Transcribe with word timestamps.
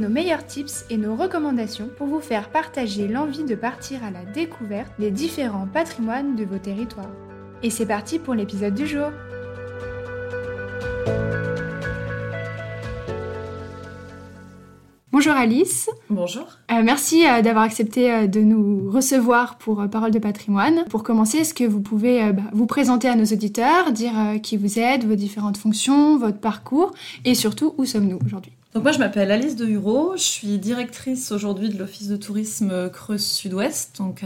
nos 0.00 0.08
meilleurs 0.08 0.46
tips 0.46 0.86
et 0.88 0.96
nos 0.96 1.14
recommandations 1.14 1.90
pour 1.96 2.06
vous 2.06 2.20
faire 2.20 2.48
partager 2.48 3.06
l'envie 3.06 3.44
de 3.44 3.54
partir 3.54 4.02
à 4.02 4.10
la 4.10 4.24
découverte 4.24 4.92
des 4.98 5.10
différents 5.10 5.66
patrimoines 5.66 6.36
de 6.36 6.44
vos 6.44 6.58
territoires. 6.58 7.12
Et 7.62 7.68
c'est 7.68 7.86
parti 7.86 8.18
pour 8.18 8.34
l'épisode 8.34 8.74
du 8.74 8.86
jour. 8.86 9.10
Bonjour 15.12 15.34
Alice. 15.34 15.90
Bonjour. 16.08 16.46
Euh, 16.72 16.80
merci 16.82 17.26
euh, 17.26 17.42
d'avoir 17.42 17.64
accepté 17.64 18.10
euh, 18.10 18.26
de 18.26 18.40
nous 18.40 18.90
recevoir 18.90 19.58
pour 19.58 19.86
Parole 19.90 20.12
de 20.12 20.18
patrimoine. 20.18 20.84
Pour 20.88 21.02
commencer, 21.02 21.38
est-ce 21.38 21.52
que 21.52 21.64
vous 21.64 21.82
pouvez 21.82 22.32
bah, 22.32 22.44
vous 22.54 22.64
présenter 22.64 23.06
à 23.06 23.16
nos 23.16 23.26
auditeurs, 23.26 23.92
dire 23.92 24.14
qui 24.42 24.56
vous 24.56 24.78
êtes, 24.78 25.04
vos 25.04 25.16
différentes 25.16 25.58
fonctions, 25.58 26.16
votre 26.16 26.38
parcours 26.38 26.92
et 27.26 27.34
surtout 27.34 27.74
où 27.76 27.84
sommes-nous 27.84 28.18
aujourd'hui? 28.24 28.52
Donc 28.72 28.84
moi 28.84 28.92
je 28.92 28.98
m'appelle 28.98 29.30
Alice 29.30 29.56
de 29.56 29.66
Huro, 29.66 30.12
je 30.16 30.22
suis 30.22 30.58
directrice 30.58 31.32
aujourd'hui 31.32 31.68
de 31.70 31.78
l'office 31.78 32.08
de 32.08 32.16
tourisme 32.16 32.88
Creuse 32.90 33.24
Sud-Ouest, 33.24 33.96
donc 33.98 34.22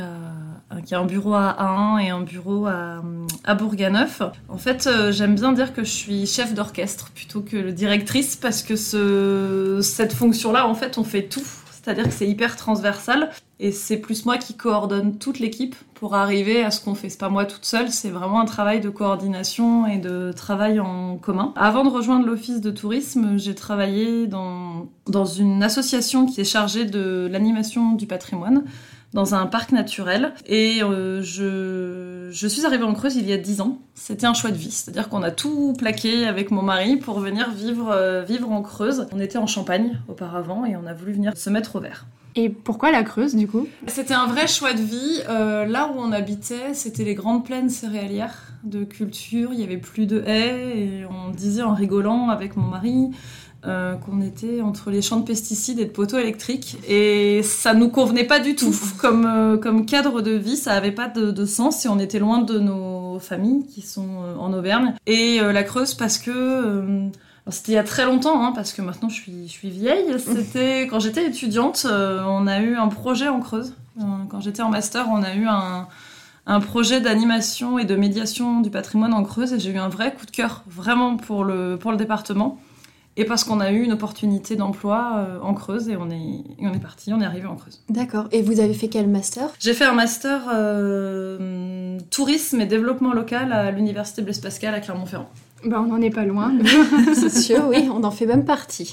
qui 0.84 0.94
a 0.94 0.98
un 0.98 1.06
bureau 1.06 1.34
à 1.34 1.62
Ain 1.62 1.98
et 1.98 2.10
un 2.10 2.20
bureau 2.20 2.66
à, 2.66 3.02
à 3.44 3.54
Bourganeuf. 3.54 4.22
En 4.48 4.58
fait 4.58 4.86
euh, 4.86 5.12
j'aime 5.12 5.34
bien 5.34 5.52
dire 5.52 5.72
que 5.72 5.82
je 5.82 5.90
suis 5.90 6.26
chef 6.26 6.52
d'orchestre 6.52 7.10
plutôt 7.14 7.40
que 7.40 7.70
directrice 7.70 8.36
parce 8.36 8.62
que 8.62 8.76
ce, 8.76 9.80
cette 9.82 10.12
fonction-là 10.12 10.66
en 10.66 10.74
fait 10.74 10.98
on 10.98 11.04
fait 11.04 11.22
tout 11.22 11.42
c'est-à-dire 11.84 12.04
que 12.04 12.14
c'est 12.14 12.28
hyper 12.28 12.56
transversal 12.56 13.30
et 13.60 13.70
c'est 13.70 13.98
plus 13.98 14.24
moi 14.24 14.38
qui 14.38 14.54
coordonne 14.54 15.18
toute 15.18 15.38
l'équipe 15.38 15.76
pour 15.92 16.14
arriver 16.14 16.64
à 16.64 16.70
ce 16.70 16.80
qu'on 16.80 16.94
fait. 16.94 17.10
C'est 17.10 17.20
pas 17.20 17.28
moi 17.28 17.44
toute 17.44 17.66
seule, 17.66 17.90
c'est 17.90 18.08
vraiment 18.08 18.40
un 18.40 18.46
travail 18.46 18.80
de 18.80 18.88
coordination 18.88 19.86
et 19.86 19.98
de 19.98 20.32
travail 20.32 20.80
en 20.80 21.16
commun. 21.16 21.52
Avant 21.56 21.84
de 21.84 21.90
rejoindre 21.90 22.26
l'office 22.26 22.62
de 22.62 22.70
tourisme, 22.70 23.38
j'ai 23.38 23.54
travaillé 23.54 24.26
dans, 24.26 24.88
dans 25.06 25.26
une 25.26 25.62
association 25.62 26.24
qui 26.24 26.40
est 26.40 26.44
chargée 26.44 26.86
de 26.86 27.28
l'animation 27.30 27.92
du 27.92 28.06
patrimoine 28.06 28.64
dans 29.12 29.34
un 29.34 29.46
parc 29.46 29.72
naturel. 29.72 30.34
Et 30.46 30.82
euh, 30.82 31.22
je, 31.22 32.13
je 32.30 32.46
suis 32.46 32.64
arrivée 32.66 32.84
en 32.84 32.94
Creuse 32.94 33.16
il 33.16 33.28
y 33.28 33.32
a 33.32 33.38
10 33.38 33.60
ans. 33.60 33.78
C'était 33.94 34.26
un 34.26 34.34
choix 34.34 34.50
de 34.50 34.56
vie. 34.56 34.70
C'est-à-dire 34.70 35.08
qu'on 35.08 35.22
a 35.22 35.30
tout 35.30 35.74
plaqué 35.76 36.26
avec 36.26 36.50
mon 36.50 36.62
mari 36.62 36.96
pour 36.96 37.20
venir 37.20 37.50
vivre, 37.50 37.90
euh, 37.90 38.22
vivre 38.22 38.50
en 38.50 38.62
Creuse. 38.62 39.06
On 39.12 39.20
était 39.20 39.38
en 39.38 39.46
Champagne 39.46 39.98
auparavant 40.08 40.64
et 40.64 40.76
on 40.76 40.86
a 40.86 40.94
voulu 40.94 41.12
venir 41.12 41.36
se 41.36 41.50
mettre 41.50 41.76
au 41.76 41.80
vert. 41.80 42.06
Et 42.36 42.48
pourquoi 42.48 42.90
la 42.90 43.04
Creuse 43.04 43.36
du 43.36 43.46
coup? 43.46 43.68
C'était 43.86 44.14
un 44.14 44.26
vrai 44.26 44.48
choix 44.48 44.72
de 44.72 44.82
vie. 44.82 45.20
Euh, 45.28 45.64
là 45.66 45.90
où 45.94 45.98
on 45.98 46.10
habitait, 46.10 46.74
c'était 46.74 47.04
les 47.04 47.14
grandes 47.14 47.44
plaines 47.44 47.70
céréalières 47.70 48.54
de 48.64 48.82
culture. 48.84 49.50
Il 49.52 49.60
y 49.60 49.62
avait 49.62 49.76
plus 49.76 50.06
de 50.06 50.22
haies 50.26 50.78
et 50.78 51.06
on 51.06 51.30
disait 51.30 51.62
en 51.62 51.74
rigolant 51.74 52.30
avec 52.30 52.56
mon 52.56 52.66
mari 52.66 53.10
euh, 53.66 53.94
qu'on 53.94 54.20
était 54.20 54.60
entre 54.60 54.90
les 54.90 55.00
champs 55.00 55.18
de 55.18 55.24
pesticides 55.24 55.78
et 55.78 55.86
de 55.86 55.90
poteaux 55.90 56.18
électriques. 56.18 56.76
Et 56.86 57.42
ça 57.42 57.72
nous 57.72 57.88
convenait 57.88 58.24
pas 58.24 58.38
du 58.38 58.54
tout. 58.56 58.74
Comme 58.98 59.24
euh, 59.24 59.56
comme 59.56 59.86
cadre 59.86 60.20
de 60.20 60.32
vie 60.32 60.58
ça 60.58 60.72
avait 60.72 60.92
pas 60.92 61.08
de, 61.08 61.46
sens 61.46 61.86
et 61.86 61.88
on 61.88 61.98
était 61.98 62.18
loin 62.18 62.42
de 62.42 62.58
nos 62.58 63.18
familles 63.20 63.64
qui 63.66 63.80
sont 63.80 64.22
euh, 64.22 64.36
en 64.36 64.52
Auvergne. 64.52 64.94
Et 65.06 65.40
la 65.40 65.62
Creuse 65.62 65.94
parce 65.94 66.18
que 66.18 67.08
c'était 67.48 67.72
il 67.72 67.74
y 67.76 67.78
a 67.78 67.84
très 67.84 68.04
longtemps 68.04 68.44
hein, 68.44 68.52
parce 68.54 68.74
que 68.74 68.82
maintenant 68.82 69.08
je 69.08 69.14
suis 69.14 69.46
je 69.46 69.52
suis 69.52 69.70
vieille. 69.70 70.14
C'était 70.18 70.82
quand 70.82 71.00
j'étais 71.00 71.24
étudiante 71.26 71.86
on 71.86 72.46
a 72.46 72.60
eu 72.60 72.76
un 72.76 72.88
projet 72.88 73.28
en 73.28 73.40
Creuse. 73.40 73.72
Quand 74.28 74.40
j'étais 74.40 74.62
en 74.62 74.68
master 74.68 75.06
on 75.10 75.22
a 75.22 75.34
eu 75.34 75.46
un 75.46 75.88
un 76.46 76.60
projet 76.60 77.00
d'animation 77.00 77.78
et 77.78 77.86
de 77.86 77.96
médiation 77.96 78.60
du 78.60 78.68
patrimoine 78.68 79.14
en 79.14 79.22
Creuse 79.22 79.54
et 79.54 79.58
j'ai 79.58 79.70
eu 79.70 79.78
un 79.78 79.88
vrai 79.88 80.14
coup 80.14 80.26
de 80.26 80.30
cœur 80.30 80.62
vraiment 80.66 81.16
pour 81.16 81.44
le 81.44 81.78
pour 81.78 81.90
le 81.90 81.96
département 81.96 82.58
et 83.16 83.24
parce 83.24 83.44
qu'on 83.44 83.60
a 83.60 83.70
eu 83.70 83.82
une 83.82 83.92
opportunité 83.92 84.56
d'emploi 84.56 85.14
euh, 85.16 85.40
en 85.40 85.54
Creuse 85.54 85.88
et 85.88 85.96
on 85.96 86.10
est, 86.10 86.42
on 86.58 86.72
est 86.72 86.80
parti, 86.80 87.12
on 87.12 87.20
est 87.20 87.24
arrivé 87.24 87.46
en 87.46 87.54
Creuse. 87.54 87.80
D'accord. 87.88 88.26
Et 88.32 88.42
vous 88.42 88.58
avez 88.60 88.74
fait 88.74 88.88
quel 88.88 89.08
master? 89.08 89.50
J'ai 89.60 89.72
fait 89.72 89.84
un 89.84 89.92
master 89.92 90.42
euh, 90.52 91.98
tourisme 92.10 92.60
et 92.60 92.66
développement 92.66 93.12
local 93.12 93.52
à 93.52 93.70
l'université 93.70 94.22
Blaise 94.22 94.40
Pascal 94.40 94.74
à 94.74 94.80
Clermont-Ferrand. 94.80 95.30
Bah, 95.64 95.80
on 95.80 95.86
n'en 95.86 96.00
est 96.00 96.10
pas 96.10 96.24
loin. 96.24 96.52
C'est 97.14 97.30
sûr, 97.30 97.68
oui, 97.68 97.88
on 97.92 98.02
en 98.02 98.10
fait 98.10 98.26
même 98.26 98.44
partie. 98.44 98.92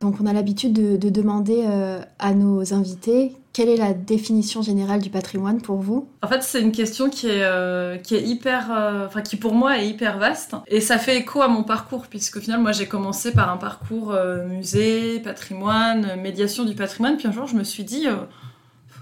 Donc 0.00 0.16
on 0.20 0.26
a 0.26 0.32
l'habitude 0.32 0.72
de, 0.72 1.10
demander 1.10 1.64
euh, 1.64 2.00
à 2.18 2.34
nos 2.34 2.74
invités 2.74 3.32
quelle 3.52 3.68
est 3.68 3.76
la 3.76 3.92
définition 3.92 4.62
générale 4.62 5.00
du 5.00 5.10
patrimoine 5.10 5.60
pour 5.60 5.76
vous? 5.76 6.08
En 6.22 6.28
fait, 6.28 6.42
c'est 6.42 6.60
une 6.60 6.72
question 6.72 7.10
qui 7.10 7.28
est, 7.28 7.42
euh, 7.42 7.98
qui 7.98 8.16
hyper, 8.16 8.70
euh, 8.70 9.08
qui 9.20 9.36
pour 9.36 9.54
moi 9.54 9.78
est 9.78 9.88
hyper 9.88 10.18
vaste. 10.18 10.56
Et 10.68 10.80
ça 10.80 10.98
fait 10.98 11.18
écho 11.18 11.42
à 11.42 11.48
mon 11.48 11.62
parcours 11.62 12.06
puisque 12.06 12.36
au 12.36 12.40
final 12.40 12.60
moi 12.60 12.72
j'ai 12.72 12.86
commencé 12.86 13.32
par 13.32 13.50
un 13.50 13.56
parcours 13.56 14.16
musée, 14.48 15.20
patrimoine, 15.20 16.16
médiation 16.20 16.64
du 16.64 16.74
patrimoine. 16.74 17.16
Puis 17.16 17.28
un 17.28 17.32
jour 17.32 17.46
je 17.46 17.56
me 17.56 17.64
suis 17.64 17.84
dit 17.84 18.06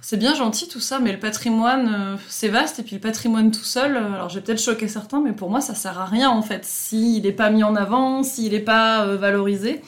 c'est 0.03 0.17
bien 0.17 0.35
gentil 0.35 0.67
tout 0.67 0.81
ça, 0.81 0.99
mais 0.99 1.13
le 1.13 1.19
patrimoine, 1.19 2.19
c'est 2.29 2.49
vaste, 2.49 2.79
et 2.79 2.83
puis 2.83 2.97
le 2.97 3.01
patrimoine 3.01 3.51
tout 3.51 3.65
seul, 3.65 3.97
alors 3.97 4.31
j'ai 4.31 4.41
peut-être 4.41 4.61
choqué 4.61 4.89
certains, 4.89 5.21
mais 5.21 5.33
pour 5.33 5.51
moi, 5.51 5.61
ça 5.61 5.75
sert 5.75 5.99
à 5.99 6.07
rien 6.07 6.31
en 6.31 6.41
fait, 6.43 6.65
s'il 6.65 7.23
n'est 7.23 7.33
pas 7.33 7.51
mis 7.51 7.63
en 7.63 7.77
avant, 7.77 8.23
s'il 8.23 8.53
n'est 8.53 8.61
pas 8.61 9.05
valorisé. 9.17 9.83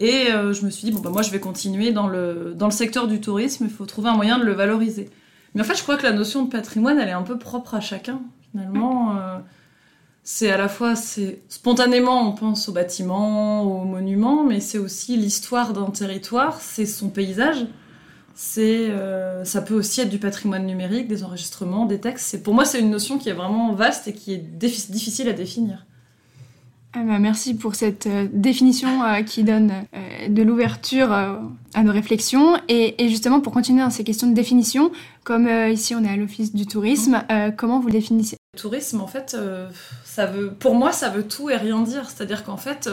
Et 0.00 0.32
euh, 0.32 0.54
je 0.54 0.64
me 0.64 0.70
suis 0.70 0.86
dit, 0.86 0.92
bon, 0.92 1.00
bah, 1.00 1.10
moi, 1.10 1.20
je 1.20 1.30
vais 1.30 1.40
continuer 1.40 1.92
dans 1.92 2.08
le, 2.08 2.54
dans 2.56 2.66
le 2.66 2.72
secteur 2.72 3.06
du 3.06 3.20
tourisme, 3.20 3.66
il 3.66 3.70
faut 3.70 3.84
trouver 3.84 4.08
un 4.08 4.16
moyen 4.16 4.38
de 4.38 4.44
le 4.44 4.52
valoriser. 4.52 5.10
Mais 5.54 5.60
en 5.60 5.64
fait, 5.64 5.76
je 5.76 5.82
crois 5.82 5.96
que 5.96 6.04
la 6.04 6.12
notion 6.12 6.42
de 6.44 6.50
patrimoine, 6.50 6.98
elle 6.98 7.10
est 7.10 7.12
un 7.12 7.22
peu 7.22 7.38
propre 7.38 7.74
à 7.74 7.80
chacun, 7.80 8.22
finalement. 8.50 9.16
Euh, 9.18 9.38
c'est 10.22 10.50
à 10.50 10.56
la 10.56 10.68
fois, 10.68 10.96
c'est 10.96 11.42
spontanément, 11.48 12.26
on 12.28 12.32
pense 12.32 12.68
aux 12.68 12.72
bâtiments, 12.72 13.62
aux 13.62 13.84
monuments, 13.84 14.44
mais 14.44 14.60
c'est 14.60 14.78
aussi 14.78 15.18
l'histoire 15.18 15.74
d'un 15.74 15.90
territoire, 15.90 16.60
c'est 16.62 16.86
son 16.86 17.10
paysage. 17.10 17.66
C'est, 18.34 18.88
euh, 18.90 19.44
ça 19.44 19.60
peut 19.60 19.74
aussi 19.74 20.00
être 20.00 20.08
du 20.08 20.18
patrimoine 20.18 20.64
numérique, 20.64 21.08
des 21.08 21.24
enregistrements, 21.24 21.84
des 21.84 22.00
textes. 22.00 22.42
Pour 22.42 22.54
moi, 22.54 22.64
c'est 22.64 22.80
une 22.80 22.90
notion 22.90 23.18
qui 23.18 23.28
est 23.28 23.34
vraiment 23.34 23.74
vaste 23.74 24.08
et 24.08 24.14
qui 24.14 24.32
est 24.32 24.38
difficile 24.38 25.28
à 25.28 25.34
définir. 25.34 25.84
Ah 26.92 27.04
bah, 27.04 27.20
merci 27.20 27.54
pour 27.54 27.76
cette 27.76 28.06
euh, 28.06 28.26
définition 28.32 29.04
euh, 29.04 29.22
qui 29.22 29.44
donne 29.44 29.70
euh, 29.94 30.28
de 30.28 30.42
l'ouverture 30.42 31.12
à 31.12 31.82
nos 31.84 31.92
réflexions. 31.92 32.60
Et, 32.68 32.96
justement, 33.08 33.40
pour 33.40 33.52
continuer 33.52 33.80
dans 33.80 33.90
ces 33.90 34.02
questions 34.02 34.26
de 34.26 34.34
définition, 34.34 34.90
comme 35.22 35.48
ici 35.48 35.94
on 35.94 36.02
est 36.02 36.08
à 36.08 36.16
l'Office 36.16 36.52
du 36.52 36.66
tourisme, 36.66 37.22
comment 37.56 37.78
vous 37.78 37.90
définissez? 37.90 38.36
Le 38.54 38.60
tourisme, 38.60 39.00
en 39.00 39.06
fait, 39.06 39.36
ça 40.04 40.26
veut, 40.26 40.50
pour 40.52 40.74
moi, 40.74 40.90
ça 40.90 41.08
veut 41.10 41.22
tout 41.22 41.50
et 41.50 41.56
rien 41.56 41.80
dire. 41.82 42.10
C'est-à-dire 42.10 42.42
qu'en 42.42 42.56
fait, 42.56 42.90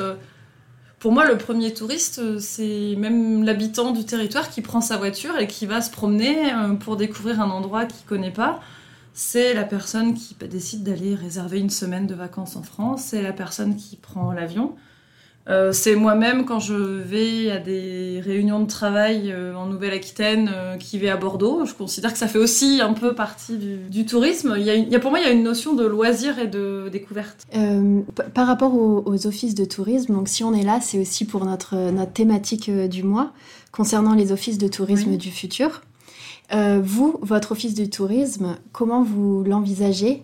pour 1.00 1.12
moi, 1.12 1.26
le 1.26 1.38
premier 1.38 1.74
touriste, 1.74 2.40
c'est 2.40 2.96
même 2.98 3.44
l'habitant 3.44 3.92
du 3.92 4.06
territoire 4.06 4.50
qui 4.50 4.62
prend 4.62 4.82
sa 4.82 4.98
voiture 4.98 5.38
et 5.40 5.48
qui 5.48 5.66
va 5.66 5.82
se 5.82 5.90
promener 5.90 6.52
pour 6.80 6.98
découvrir 6.98 7.42
un 7.42 7.50
endroit 7.50 7.86
qu'il 7.86 8.06
connaît 8.06 8.32
pas 8.32 8.60
c'est 9.18 9.56
la 9.56 9.64
personne 9.64 10.14
qui 10.14 10.36
décide 10.48 10.84
d'aller 10.84 11.16
réserver 11.16 11.58
une 11.58 11.72
semaine 11.72 12.06
de 12.06 12.14
vacances 12.14 12.56
en 12.56 12.62
France, 12.62 13.02
c'est 13.06 13.24
la 13.24 13.34
personne 13.34 13.76
qui 13.76 13.96
prend 13.96 14.32
l'avion. 14.32 14.76
Euh, 15.50 15.72
c'est 15.72 15.96
moi-même 15.96 16.46
quand 16.46 16.60
je 16.60 16.76
vais 16.76 17.50
à 17.50 17.58
des 17.58 18.22
réunions 18.24 18.60
de 18.60 18.68
travail 18.68 19.32
euh, 19.32 19.56
en 19.56 19.66
Nouvelle-Aquitaine 19.66 20.52
euh, 20.54 20.78
qui 20.78 21.00
vais 21.00 21.10
à 21.10 21.18
Bordeaux. 21.18 21.66
Je 21.66 21.74
considère 21.74 22.14
que 22.14 22.20
ça 22.20 22.28
fait 22.28 22.38
aussi 22.38 22.80
un 22.80 22.94
peu 22.94 23.16
partie 23.16 23.58
du, 23.90 24.06
tourisme. 24.06 24.54
Il 24.56 24.66
y, 24.66 24.96
a 24.96 25.00
pour 25.00 25.10
moi, 25.10 25.20
il 25.20 25.26
y 25.26 25.28
a 25.28 25.32
une 25.32 25.44
notion 25.44 25.74
de 25.74 25.84
loisir 25.84 26.38
et 26.38 26.48
de 26.48 26.88
découverte. 26.92 27.48
par 28.36 28.46
rapport 28.46 28.76
aux, 28.76 29.26
offices 29.26 29.56
de 29.56 29.66
tourisme, 29.66 30.14
donc 30.14 30.30
si 30.30 30.44
on 30.44 30.54
est 30.54 30.64
là, 30.64 30.80
c'est 30.80 31.00
aussi 31.00 31.26
pour 31.26 31.44
notre, 31.44 31.76
notre 31.90 32.14
thématique 32.14 32.70
du 32.70 33.02
mois 33.02 33.34
concernant 33.72 34.14
les 34.14 34.32
offices 34.32 34.60
de 34.60 34.68
tourisme 34.68 35.18
du 35.18 35.32
futur. 35.32 35.82
Euh, 36.54 36.80
vous, 36.82 37.20
votre 37.22 37.52
office 37.52 37.74
de 37.74 37.86
tourisme, 37.86 38.58
comment 38.72 39.04
vous 39.04 39.44
l'envisagez? 39.44 40.24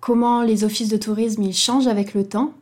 Comment 0.00 0.42
les 0.42 0.64
offices 0.64 0.88
de 0.88 0.96
tourisme 0.96 1.42
ils 1.42 1.54
changent 1.54 1.86
avec 1.86 2.14
le 2.14 2.24
temps? 2.24 2.54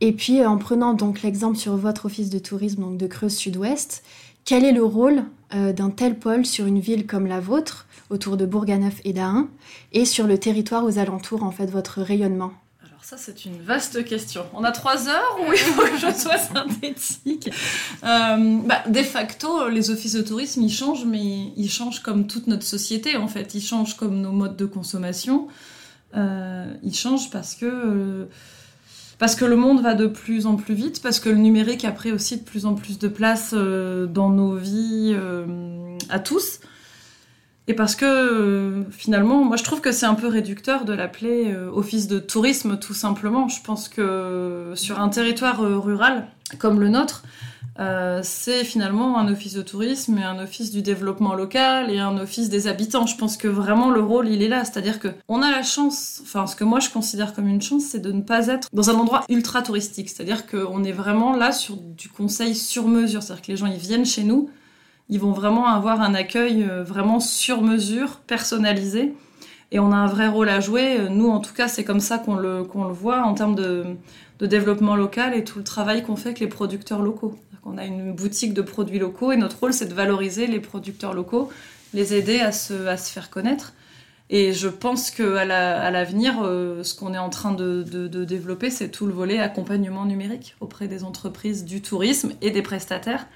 Et 0.00 0.12
puis, 0.12 0.44
en 0.44 0.58
prenant 0.58 0.94
donc 0.94 1.22
l'exemple 1.22 1.56
sur 1.56 1.76
votre 1.76 2.06
office 2.06 2.30
de 2.30 2.38
tourisme 2.38 2.82
donc 2.82 2.96
de 2.96 3.06
Creuse 3.06 3.36
Sud-Ouest, 3.36 4.02
quel 4.44 4.64
est 4.64 4.72
le 4.72 4.84
rôle 4.84 5.24
euh, 5.54 5.72
d'un 5.72 5.90
tel 5.90 6.18
pôle 6.18 6.46
sur 6.46 6.66
une 6.66 6.80
ville 6.80 7.06
comme 7.06 7.26
la 7.26 7.40
vôtre, 7.40 7.86
autour 8.08 8.36
de 8.36 8.46
Bourganeuf 8.46 9.00
et 9.04 9.12
d'Ain, 9.12 9.48
et 9.92 10.04
sur 10.04 10.26
le 10.26 10.38
territoire 10.38 10.84
aux 10.84 10.98
alentours, 10.98 11.42
en 11.42 11.50
fait, 11.50 11.66
votre 11.66 12.00
rayonnement? 12.00 12.52
Ça, 13.10 13.16
c'est 13.18 13.44
une 13.44 13.60
vaste 13.60 14.04
question. 14.04 14.46
On 14.54 14.62
a 14.62 14.70
trois 14.70 15.08
heures 15.08 15.38
ou 15.40 15.52
il 15.52 15.58
faut 15.58 15.82
que 15.82 15.96
je 15.96 16.16
sois 16.16 16.38
synthétique? 16.38 17.50
Euh, 18.04 18.58
bah, 18.64 18.84
De 18.86 19.02
facto, 19.02 19.68
les 19.68 19.90
offices 19.90 20.12
de 20.12 20.22
tourisme, 20.22 20.62
ils 20.62 20.72
changent, 20.72 21.04
mais 21.04 21.52
ils 21.56 21.68
changent 21.68 22.02
comme 22.02 22.28
toute 22.28 22.46
notre 22.46 22.62
société, 22.62 23.16
en 23.16 23.26
fait. 23.26 23.56
Ils 23.56 23.62
changent 23.62 23.96
comme 23.96 24.20
nos 24.20 24.30
modes 24.30 24.56
de 24.56 24.64
consommation. 24.64 25.48
Euh, 26.16 26.72
ils 26.84 26.94
changent 26.94 27.30
parce 27.30 27.56
que, 27.56 27.66
euh, 27.66 28.26
parce 29.18 29.34
que 29.34 29.44
le 29.44 29.56
monde 29.56 29.82
va 29.82 29.94
de 29.94 30.06
plus 30.06 30.46
en 30.46 30.54
plus 30.54 30.74
vite, 30.74 31.02
parce 31.02 31.18
que 31.18 31.30
le 31.30 31.38
numérique 31.38 31.84
a 31.84 31.90
pris 31.90 32.12
aussi 32.12 32.36
de 32.36 32.44
plus 32.44 32.64
en 32.64 32.74
plus 32.74 33.00
de 33.00 33.08
place 33.08 33.54
euh, 33.54 34.06
dans 34.06 34.28
nos 34.28 34.54
vies 34.54 35.16
à 36.10 36.20
tous. 36.20 36.60
Et 37.70 37.74
parce 37.74 37.94
que 37.94 38.04
euh, 38.04 38.82
finalement, 38.90 39.44
moi 39.44 39.56
je 39.56 39.62
trouve 39.62 39.80
que 39.80 39.92
c'est 39.92 40.04
un 40.04 40.16
peu 40.16 40.26
réducteur 40.26 40.84
de 40.84 40.92
l'appeler 40.92 41.52
euh, 41.52 41.70
office 41.70 42.08
de 42.08 42.18
tourisme 42.18 42.80
tout 42.80 42.94
simplement. 42.94 43.46
Je 43.46 43.62
pense 43.62 43.88
que 43.88 44.72
sur 44.74 45.00
un 45.00 45.08
territoire 45.08 45.62
euh, 45.62 45.78
rural 45.78 46.26
comme 46.58 46.80
le 46.80 46.88
nôtre, 46.88 47.22
c'est 48.22 48.64
finalement 48.64 49.18
un 49.18 49.32
office 49.32 49.54
de 49.54 49.62
tourisme 49.62 50.18
et 50.18 50.24
un 50.24 50.38
office 50.40 50.72
du 50.72 50.82
développement 50.82 51.34
local 51.34 51.90
et 51.90 52.00
un 52.00 52.18
office 52.18 52.50
des 52.50 52.66
habitants. 52.66 53.06
Je 53.06 53.16
pense 53.16 53.36
que 53.36 53.46
vraiment 53.46 53.88
le 53.88 54.02
rôle 54.02 54.28
il 54.28 54.42
est 54.42 54.48
là, 54.48 54.64
c'est-à-dire 54.64 54.98
que 54.98 55.08
on 55.28 55.40
a 55.40 55.50
la 55.50 55.62
chance, 55.62 56.20
enfin 56.24 56.48
ce 56.48 56.56
que 56.56 56.64
moi 56.64 56.80
je 56.80 56.90
considère 56.90 57.32
comme 57.32 57.46
une 57.46 57.62
chance, 57.62 57.84
c'est 57.84 58.00
de 58.00 58.10
ne 58.10 58.20
pas 58.20 58.48
être 58.48 58.68
dans 58.72 58.90
un 58.90 58.94
endroit 58.94 59.24
ultra 59.30 59.62
touristique, 59.62 60.10
c'est-à-dire 60.10 60.46
qu'on 60.46 60.82
est 60.82 60.92
vraiment 60.92 61.36
là 61.36 61.52
sur 61.52 61.76
du 61.76 62.08
conseil 62.08 62.56
sur 62.56 62.88
mesure, 62.88 63.22
c'est-à-dire 63.22 63.42
que 63.42 63.52
les 63.52 63.56
gens 63.56 63.66
ils 63.66 63.78
viennent 63.78 64.04
chez 64.04 64.24
nous 64.24 64.50
ils 65.10 65.18
vont 65.18 65.32
vraiment 65.32 65.66
avoir 65.66 66.00
un 66.00 66.14
accueil 66.14 66.62
euh, 66.62 66.84
vraiment 66.84 67.20
sur 67.20 67.62
mesure, 67.62 68.20
personnalisé. 68.26 69.12
Et 69.72 69.78
on 69.78 69.92
a 69.92 69.96
un 69.96 70.06
vrai 70.06 70.28
rôle 70.28 70.48
à 70.48 70.60
jouer. 70.60 70.98
Nous, 71.10 71.28
en 71.28 71.40
tout 71.40 71.52
cas, 71.52 71.68
c'est 71.68 71.84
comme 71.84 72.00
ça 72.00 72.18
qu'on 72.18 72.36
le, 72.36 72.58
le 72.58 72.92
voit 72.92 73.22
en 73.22 73.34
termes 73.34 73.54
de, 73.54 73.84
développement 74.40 74.96
local 74.96 75.34
et 75.34 75.44
tout 75.44 75.58
le 75.58 75.64
travail 75.64 76.02
qu'on 76.02 76.16
fait 76.16 76.30
avec 76.30 76.40
les 76.40 76.46
producteurs 76.46 77.02
locaux. 77.02 77.38
On 77.64 77.76
a 77.76 77.84
une 77.84 78.12
boutique 78.12 78.54
de 78.54 78.62
produits 78.62 78.98
locaux 78.98 79.32
et 79.32 79.36
notre 79.36 79.60
rôle, 79.60 79.72
c'est 79.72 79.86
de 79.86 79.94
valoriser 79.94 80.46
les 80.46 80.60
producteurs 80.60 81.12
locaux, 81.12 81.50
les 81.92 82.14
aider 82.14 82.40
à 82.40 82.50
se, 82.50 82.86
à 82.86 82.96
se 82.96 83.12
faire 83.12 83.30
connaître. 83.30 83.74
Et 84.30 84.52
je 84.52 84.68
pense 84.68 85.10
qu'à 85.10 85.44
l'avenir, 85.44 86.40
euh, 86.42 86.82
ce 86.82 86.94
qu'on 86.94 87.14
est 87.14 87.18
en 87.18 87.30
train 87.30 87.52
de, 87.52 87.82
de, 87.82 88.08
de 88.08 88.24
développer, 88.24 88.70
c'est 88.70 88.88
tout 88.88 89.06
le 89.06 89.12
volet 89.12 89.38
accompagnement 89.38 90.04
numérique 90.04 90.56
auprès 90.60 90.88
des 90.88 91.04
entreprises 91.04 91.64
du 91.64 91.82
tourisme 91.82 92.32
et 92.40 92.50
des 92.50 92.62
prestataires 92.62 93.26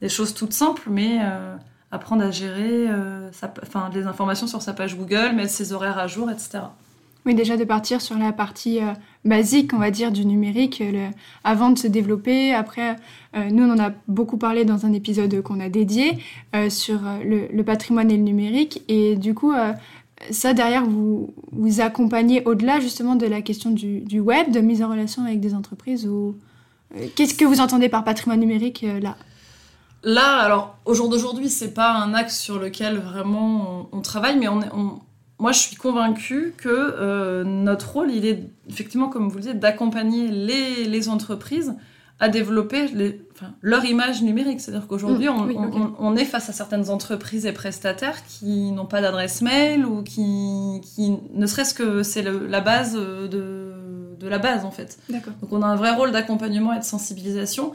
des 0.00 0.08
choses 0.08 0.34
toutes 0.34 0.52
simples, 0.52 0.88
mais 0.90 1.18
euh, 1.22 1.56
apprendre 1.90 2.24
à 2.24 2.30
gérer 2.30 2.88
euh, 2.88 3.30
enfin, 3.62 3.90
des 3.90 4.04
informations 4.04 4.46
sur 4.46 4.62
sa 4.62 4.72
page 4.72 4.96
Google, 4.96 5.32
mettre 5.34 5.50
ses 5.50 5.72
horaires 5.72 5.98
à 5.98 6.06
jour, 6.06 6.30
etc. 6.30 6.60
Oui, 7.26 7.34
déjà 7.34 7.56
de 7.56 7.64
partir 7.64 8.02
sur 8.02 8.18
la 8.18 8.32
partie 8.32 8.80
euh, 8.80 8.92
basique, 9.24 9.72
on 9.72 9.78
va 9.78 9.90
dire, 9.90 10.12
du 10.12 10.26
numérique, 10.26 10.82
avant 11.42 11.70
de 11.70 11.78
se 11.78 11.86
développer. 11.86 12.52
Après, 12.52 12.96
nous, 13.34 13.64
on 13.64 13.72
en 13.72 13.78
a 13.78 13.92
beaucoup 14.08 14.36
parlé 14.36 14.66
dans 14.66 14.84
un 14.84 14.92
épisode 14.92 15.40
qu'on 15.40 15.58
a 15.58 15.70
dédié 15.70 16.18
sur 16.68 17.00
le, 17.24 17.62
patrimoine 17.62 18.10
et 18.10 18.18
le 18.18 18.22
numérique. 18.22 18.82
Et 18.88 19.16
du 19.16 19.32
coup, 19.32 19.54
ça, 20.30 20.52
derrière, 20.52 20.84
vous, 20.84 21.32
vous 21.52 21.80
accompagnez 21.80 22.42
au-delà 22.44 22.78
justement 22.78 23.16
de 23.16 23.24
la 23.24 23.40
question 23.40 23.70
du, 23.70 24.00
du, 24.00 24.20
web, 24.20 24.50
de 24.50 24.60
mise 24.60 24.82
en 24.82 24.90
relation 24.90 25.24
avec 25.24 25.40
des 25.40 25.54
entreprises. 25.54 26.06
ou 26.06 26.36
Qu'est-ce 27.16 27.32
que 27.32 27.46
vous 27.46 27.60
entendez 27.62 27.88
par 27.88 28.04
patrimoine 28.04 28.40
numérique 28.40 28.84
là? 29.00 29.16
Là, 30.04 30.36
alors, 30.36 30.76
au 30.84 30.94
jour 30.94 31.08
d'aujourd'hui, 31.08 31.48
c'est 31.48 31.72
pas 31.72 31.92
un 31.92 32.12
axe 32.14 32.38
sur 32.38 32.58
lequel 32.58 32.98
vraiment 32.98 33.88
on, 33.90 34.00
travaille, 34.02 34.38
mais 34.38 34.48
on, 34.48 35.00
moi, 35.38 35.52
je 35.52 35.58
suis 35.58 35.76
convaincue 35.76 36.54
que 36.56 36.68
euh, 36.68 37.42
notre 37.44 37.92
rôle, 37.92 38.10
il 38.10 38.24
est 38.26 38.44
effectivement, 38.68 39.08
comme 39.08 39.28
vous 39.28 39.36
le 39.36 39.42
dites, 39.42 39.58
d'accompagner 39.58 40.28
les, 40.28 41.08
entreprises 41.08 41.74
à 42.20 42.28
développer 42.28 42.86
leur 43.60 43.84
image 43.84 44.22
numérique. 44.22 44.60
C'est-à-dire 44.60 44.86
qu'aujourd'hui, 44.86 45.28
mmh, 45.28 45.94
on, 45.98 46.16
est 46.16 46.24
face 46.24 46.48
à 46.48 46.52
certaines 46.52 46.88
entreprises 46.88 47.46
et 47.46 47.52
prestataires 47.52 48.24
qui 48.26 48.70
n'ont 48.70 48.86
pas 48.86 49.00
d'adresse 49.00 49.42
mail 49.42 49.84
ou 49.84 50.02
qui, 50.02 50.80
ne 51.34 51.46
serait-ce 51.46 51.74
que 51.74 52.02
c'est 52.02 52.22
la 52.22 52.60
base 52.60 52.94
de, 52.94 53.26
de, 53.26 54.28
la 54.28 54.38
base, 54.38 54.64
en 54.64 54.70
fait. 54.70 54.98
Donc, 55.10 55.50
on 55.50 55.62
a 55.62 55.66
un 55.66 55.76
vrai 55.76 55.94
rôle 55.94 56.12
d'accompagnement 56.12 56.72
et 56.72 56.78
de 56.78 56.84
sensibilisation. 56.84 57.72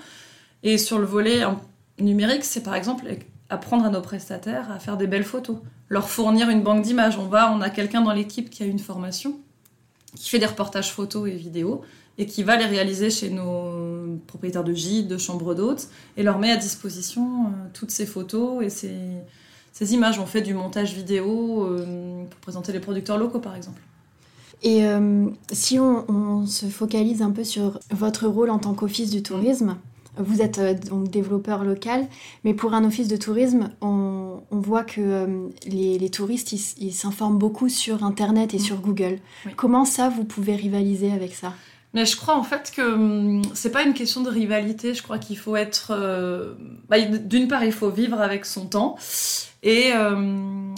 Et 0.63 0.77
sur 0.77 0.99
le 0.99 1.05
volet 1.05 1.43
numérique, 1.99 2.43
c'est 2.43 2.63
par 2.63 2.75
exemple 2.75 3.05
apprendre 3.49 3.85
à 3.85 3.89
nos 3.89 4.01
prestataires 4.01 4.71
à 4.71 4.79
faire 4.79 4.97
des 4.97 5.07
belles 5.07 5.23
photos, 5.23 5.57
leur 5.89 6.09
fournir 6.09 6.49
une 6.49 6.61
banque 6.61 6.83
d'images. 6.83 7.17
On 7.17 7.27
va, 7.27 7.51
on 7.51 7.61
a 7.61 7.69
quelqu'un 7.69 8.01
dans 8.01 8.13
l'équipe 8.13 8.49
qui 8.49 8.63
a 8.63 8.65
une 8.65 8.79
formation, 8.79 9.39
qui 10.15 10.29
fait 10.29 10.39
des 10.39 10.45
reportages 10.45 10.91
photos 10.91 11.29
et 11.29 11.35
vidéos 11.35 11.81
et 12.17 12.25
qui 12.25 12.43
va 12.43 12.57
les 12.57 12.65
réaliser 12.65 13.09
chez 13.09 13.29
nos 13.29 14.17
propriétaires 14.27 14.65
de 14.65 14.73
gîtes, 14.73 15.07
de 15.07 15.17
chambres 15.17 15.55
d'hôtes 15.55 15.87
et 16.17 16.23
leur 16.23 16.37
met 16.37 16.51
à 16.51 16.57
disposition 16.57 17.45
euh, 17.45 17.49
toutes 17.73 17.91
ces 17.91 18.05
photos 18.05 18.63
et 18.63 18.69
ces, 18.69 19.93
images. 19.93 20.19
On 20.19 20.25
fait 20.25 20.41
du 20.41 20.53
montage 20.53 20.93
vidéo 20.93 21.63
euh, 21.63 22.25
pour 22.29 22.39
présenter 22.41 22.73
les 22.73 22.81
producteurs 22.81 23.17
locaux 23.17 23.39
par 23.39 23.55
exemple. 23.55 23.81
Et 24.61 24.85
euh, 24.85 25.27
si 25.53 25.79
on, 25.79 26.45
se 26.45 26.65
focalise 26.65 27.21
un 27.21 27.31
peu 27.31 27.45
sur 27.45 27.79
votre 27.91 28.27
rôle 28.27 28.49
en 28.49 28.59
tant 28.59 28.73
qu'office 28.73 29.09
du 29.09 29.23
tourisme, 29.23 29.77
vous 30.17 30.41
êtes 30.41 30.59
euh, 30.59 30.73
donc 30.73 31.09
développeur 31.09 31.63
local, 31.63 32.07
mais 32.43 32.53
pour 32.53 32.73
un 32.73 32.83
office 32.85 33.07
de 33.07 33.17
tourisme, 33.17 33.69
on, 33.81 34.41
voit 34.51 34.83
que 34.83 35.01
euh, 35.01 35.47
les, 35.65 36.09
touristes, 36.09 36.51
ils 36.51 36.91
s'informent 36.91 37.37
beaucoup 37.37 37.69
sur 37.69 38.03
Internet 38.03 38.53
et 38.53 38.57
mm. 38.57 38.61
sur 38.61 38.77
Google. 38.77 39.19
Comment 39.55 39.85
ça, 39.85 40.09
vous 40.09 40.25
pouvez 40.25 40.55
rivaliser 40.55 41.11
avec 41.11 41.33
ça? 41.33 41.53
Mais 41.95 42.05
je 42.05 42.15
crois 42.17 42.37
en 42.37 42.43
fait 42.43 42.71
que 42.75 42.81
hum, 42.81 43.41
c'est 43.55 43.71
pas 43.71 43.81
une 43.83 43.93
question 43.93 44.21
de 44.21 44.29
rivalité. 44.29 44.93
Je 44.93 45.01
crois 45.01 45.17
qu'il 45.17 45.37
faut 45.37 45.55
être. 45.55 45.91
Euh, 45.91 46.53
bah, 46.87 46.99
d'une 47.01 47.47
part, 47.47 47.63
il 47.63 47.71
faut 47.71 47.89
vivre 47.89 48.21
avec 48.21 48.45
son 48.45 48.67
temps 48.67 48.95
et 49.63 49.91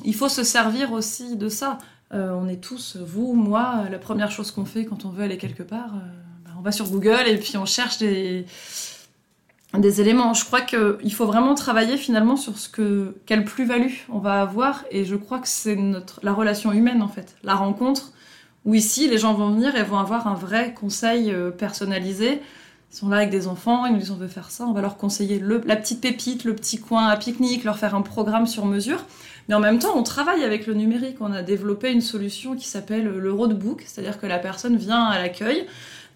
il 0.04 0.16
faut 0.16 0.30
se 0.30 0.44
servir 0.44 0.94
aussi 0.94 1.36
de 1.36 1.50
ça. 1.50 1.78
on 2.12 2.48
est 2.48 2.62
tous, 2.62 2.98
vous, 2.98 3.34
moi, 3.34 3.84
la 3.92 4.00
première 4.00 4.32
chose 4.32 4.52
qu'on 4.52 4.66
fait 4.66 4.86
quand 4.86 5.06
on 5.06 5.10
veut 5.10 5.24
aller 5.24 5.38
quelque 5.38 5.64
part, 5.64 5.92
bah, 6.46 6.52
on 6.58 6.62
va 6.62 6.72
sur 6.72 6.90
Google 6.90 7.28
et 7.28 7.38
puis 7.38 7.58
on 7.58 7.66
cherche 7.66 8.00
des, 8.00 8.46
des 9.80 10.02
éléments. 10.02 10.34
Je 10.34 10.46
crois 10.46 10.62
qu'il 10.62 11.14
faut 11.14 11.26
vraiment 11.26 11.56
travailler 11.56 11.98
finalement 11.98 12.36
sur 12.36 12.58
ce 12.58 12.68
que 12.68 13.16
quelle 13.26 13.46
plus-value 13.46 13.94
on 14.10 14.20
va 14.20 14.42
avoir 14.42 14.84
et 14.92 15.06
je 15.06 15.16
crois 15.16 15.40
que 15.40 15.48
c'est 15.48 15.76
notre 15.76 16.20
la 16.24 16.34
relation 16.34 16.74
humaine 16.74 17.02
en 17.02 17.08
fait, 17.08 17.36
la 17.44 17.56
rencontre 17.56 18.12
où 18.66 18.76
ici 18.76 19.08
les 19.08 19.18
gens 19.18 19.34
vont 19.34 19.52
venir 19.52 19.76
et 19.76 19.84
vont 19.84 19.98
avoir 19.98 20.28
un 20.28 20.36
vrai 20.36 20.74
conseil 20.74 21.32
euh, 21.32 21.52
personnalisé. 21.52 22.42
Ils 22.92 22.98
sont 22.98 23.08
là 23.08 23.18
avec 23.18 23.30
des 23.30 23.48
enfants, 23.48 23.86
ils 23.86 23.94
nous 23.94 24.00
disent 24.00 24.12
on 24.12 24.18
veut 24.18 24.28
faire 24.28 24.52
ça, 24.52 24.66
on 24.66 24.74
va 24.74 24.82
leur 24.82 24.98
conseiller 24.98 25.40
le, 25.40 25.62
la 25.66 25.78
petite 25.78 26.02
pépite, 26.02 26.44
le 26.44 26.54
petit 26.54 26.78
coin 26.78 27.08
à 27.08 27.16
pique-nique, 27.16 27.64
leur 27.64 27.78
faire 27.78 27.96
un 27.96 28.02
programme 28.02 28.48
sur 28.48 28.66
mesure. 28.66 29.06
Mais 29.48 29.56
en 29.56 29.62
même 29.62 29.80
temps, 29.80 29.94
on 29.96 30.04
travaille 30.04 30.44
avec 30.44 30.68
le 30.68 30.74
numérique. 30.74 31.18
On 31.22 31.32
a 31.32 31.42
développé 31.42 31.92
une 31.92 32.02
solution 32.02 32.56
qui 32.56 32.68
s'appelle 32.68 33.06
le 33.06 33.34
roadbook, 33.34 33.84
c'est-à-dire 33.88 34.20
que 34.20 34.28
la 34.28 34.40
personne 34.40 34.76
vient 34.76 35.06
à 35.06 35.18
l'accueil, 35.20 35.66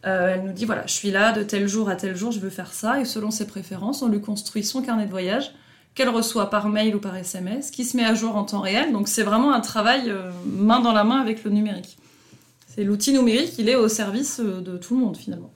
euh, 0.06 0.36
elle 0.36 0.44
nous 0.44 0.54
dit 0.54 0.66
voilà, 0.66 0.86
je 0.86 0.94
suis 0.94 1.10
là 1.10 1.32
de 1.32 1.42
tel 1.42 1.68
jour 1.68 1.90
à 1.90 1.96
tel 1.96 2.16
jour, 2.16 2.32
je 2.32 2.40
veux 2.40 2.52
faire 2.52 2.74
ça, 2.74 3.00
et 3.00 3.06
selon 3.06 3.32
ses 3.32 3.48
préférences, 3.48 4.04
on 4.04 4.08
lui 4.08 4.22
construit 4.22 4.64
son 4.64 4.82
carnet 4.82 5.06
de 5.06 5.12
voyage 5.12 5.52
qu'elle 5.96 6.10
reçoit 6.10 6.50
par 6.50 6.70
mail 6.70 6.96
ou 6.96 7.00
par 7.00 7.16
SMS, 7.16 7.72
qui 7.72 7.86
se 7.86 7.98
met 7.98 8.04
à 8.04 8.14
jour 8.14 8.36
en 8.36 8.44
temps 8.44 8.60
réel. 8.60 8.92
Donc 8.92 9.08
c'est 9.08 9.24
vraiment 9.24 9.54
un 9.54 9.62
travail 9.62 10.10
euh, 10.10 10.30
main 10.46 10.82
dans 10.82 10.92
la 10.92 11.04
main 11.04 11.20
avec 11.22 11.44
le 11.44 11.52
numérique. 11.52 11.98
C'est 12.68 12.84
l'outil 12.84 13.14
numérique, 13.14 13.54
il 13.58 13.70
est 13.70 13.75
au 13.75 13.88
service 13.88 14.42
euh, 14.42 14.62
de 14.62 14.78
tout 14.78 14.96
le 14.96 15.02
monde 15.02 15.18
finalement. 15.18 15.52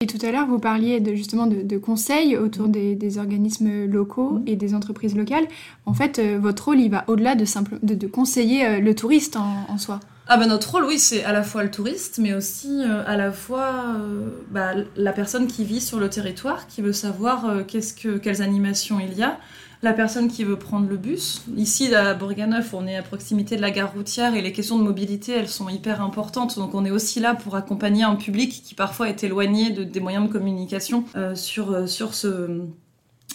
Et 0.00 0.06
tout 0.06 0.18
à 0.26 0.30
l'heure, 0.30 0.46
vous 0.46 0.58
parliez 0.58 1.00
de, 1.00 1.14
justement 1.14 1.46
de, 1.46 1.78
conseils 1.78 2.36
autour 2.36 2.68
des, 2.68 3.18
organismes 3.18 3.86
locaux 3.86 4.32
mm. 4.32 4.42
et 4.48 4.56
des 4.56 4.74
entreprises 4.74 5.16
locales. 5.16 5.46
En 5.86 5.94
fait, 5.94 6.20
votre 6.20 6.66
rôle, 6.66 6.80
il 6.80 6.90
va 6.90 7.04
au-delà 7.06 7.34
de, 7.34 7.46
simple, 7.46 7.78
de, 7.82 8.06
conseiller 8.06 8.80
le 8.80 8.94
touriste 8.94 9.36
en 9.36 9.78
soi. 9.78 10.00
Ah 10.28 10.38
ben 10.38 10.48
notre 10.48 10.72
rôle, 10.72 10.84
oui, 10.86 10.98
c'est 10.98 11.22
à 11.22 11.32
la 11.32 11.44
fois 11.44 11.62
le 11.62 11.70
touriste, 11.70 12.18
mais 12.18 12.34
aussi 12.34 12.82
euh, 12.82 13.04
à 13.06 13.16
la 13.16 13.30
fois 13.30 13.94
euh, 13.94 14.28
bah, 14.50 14.72
la 14.96 15.12
personne 15.12 15.46
qui 15.46 15.62
vit 15.62 15.80
sur 15.80 16.00
le 16.00 16.10
territoire, 16.10 16.66
qui 16.66 16.82
veut 16.82 16.92
savoir 16.92 17.44
euh, 17.44 17.62
qu'est-ce 17.62 17.94
que, 17.94 18.18
quelles 18.18 18.42
animations 18.42 18.98
il 18.98 19.16
y 19.16 19.22
a, 19.22 19.38
la 19.82 19.92
personne 19.92 20.26
qui 20.26 20.42
veut 20.42 20.58
prendre 20.58 20.88
le 20.88 20.96
bus. 20.96 21.42
Ici, 21.56 21.94
à 21.94 22.14
Bourganeuf, 22.14 22.74
on 22.74 22.88
est 22.88 22.96
à 22.96 23.02
proximité 23.04 23.54
de 23.54 23.60
la 23.60 23.70
gare 23.70 23.92
routière 23.92 24.34
et 24.34 24.42
les 24.42 24.52
questions 24.52 24.78
de 24.78 24.82
mobilité, 24.82 25.30
elles 25.30 25.48
sont 25.48 25.68
hyper 25.68 26.02
importantes. 26.02 26.56
Donc 26.56 26.74
on 26.74 26.84
est 26.84 26.90
aussi 26.90 27.20
là 27.20 27.36
pour 27.36 27.54
accompagner 27.54 28.02
un 28.02 28.16
public 28.16 28.50
qui 28.64 28.74
parfois 28.74 29.08
est 29.08 29.22
éloigné 29.22 29.70
de, 29.70 29.84
des 29.84 30.00
moyens 30.00 30.26
de 30.26 30.32
communication 30.32 31.04
sur, 31.34 31.88
sur 31.88 32.14
ce, 32.14 32.62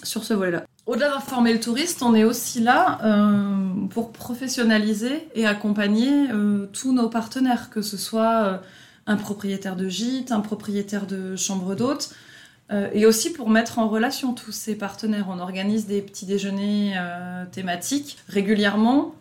sur 0.04 0.26
ce 0.26 0.34
volet-là. 0.34 0.66
Au-delà 0.88 1.10
d'informer 1.10 1.54
le 1.54 1.60
touriste, 1.60 2.02
on 2.02 2.16
est 2.16 2.24
aussi 2.24 2.60
là 2.60 3.00
euh, 3.04 3.86
pour 3.92 4.12
professionnaliser 4.12 5.28
et 5.36 5.46
accompagner 5.46 6.32
euh, 6.32 6.66
tous 6.74 6.92
nos 6.92 7.08
partenaires, 7.08 7.70
que 7.70 7.84
ce 7.84 7.98
soit 7.98 8.44
euh, 8.44 8.58
un 9.06 9.16
propriétaire 9.16 9.76
de 9.76 9.88
gîte, 9.88 10.32
un 10.32 10.40
propriétaire 10.40 11.06
de 11.06 11.36
chambre 11.36 11.76
d'hôte, 11.76 12.12
et 12.94 13.06
aussi 13.06 13.34
pour 13.34 13.50
mettre 13.50 13.80
en 13.80 13.90
relation 13.90 14.32
tous 14.32 14.54
ces 14.54 14.76
partenaires. 14.76 15.26
On 15.30 15.40
organise 15.40 15.88
des 15.88 16.02
petits 16.02 16.26
déjeuners 16.26 16.94
thématiques 17.52 18.18
régulièrement 18.30 19.14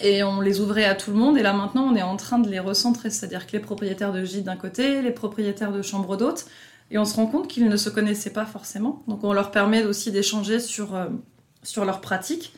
et 0.00 0.24
on 0.24 0.40
les 0.40 0.58
ouvrait 0.58 0.86
à 0.86 0.96
tout 0.96 1.12
le 1.12 1.16
monde. 1.16 1.38
Et 1.38 1.42
là 1.42 1.52
maintenant, 1.52 1.84
on 1.84 1.94
est 1.94 2.02
en 2.02 2.16
train 2.16 2.40
de 2.40 2.50
les 2.50 2.58
recentrer, 2.58 3.10
c'est-à-dire 3.10 3.46
que 3.46 3.52
les 3.52 3.60
propriétaires 3.60 4.12
de 4.12 4.24
gîtes 4.24 4.42
d'un 4.42 4.56
côté, 4.56 5.02
les 5.02 5.12
propriétaires 5.12 5.70
de 5.70 5.82
chambres 5.82 6.16
d'hôtes, 6.16 6.46
et 6.90 6.98
on 6.98 7.04
se 7.04 7.14
rend 7.16 7.26
compte 7.26 7.48
qu'ils 7.48 7.68
ne 7.68 7.76
se 7.76 7.88
connaissaient 7.90 8.32
pas 8.32 8.46
forcément. 8.46 9.02
Donc 9.08 9.24
on 9.24 9.32
leur 9.32 9.50
permet 9.50 9.84
aussi 9.84 10.10
d'échanger 10.12 10.60
sur, 10.60 10.94
euh, 10.94 11.06
sur 11.62 11.84
leurs 11.84 12.00
pratiques. 12.00 12.52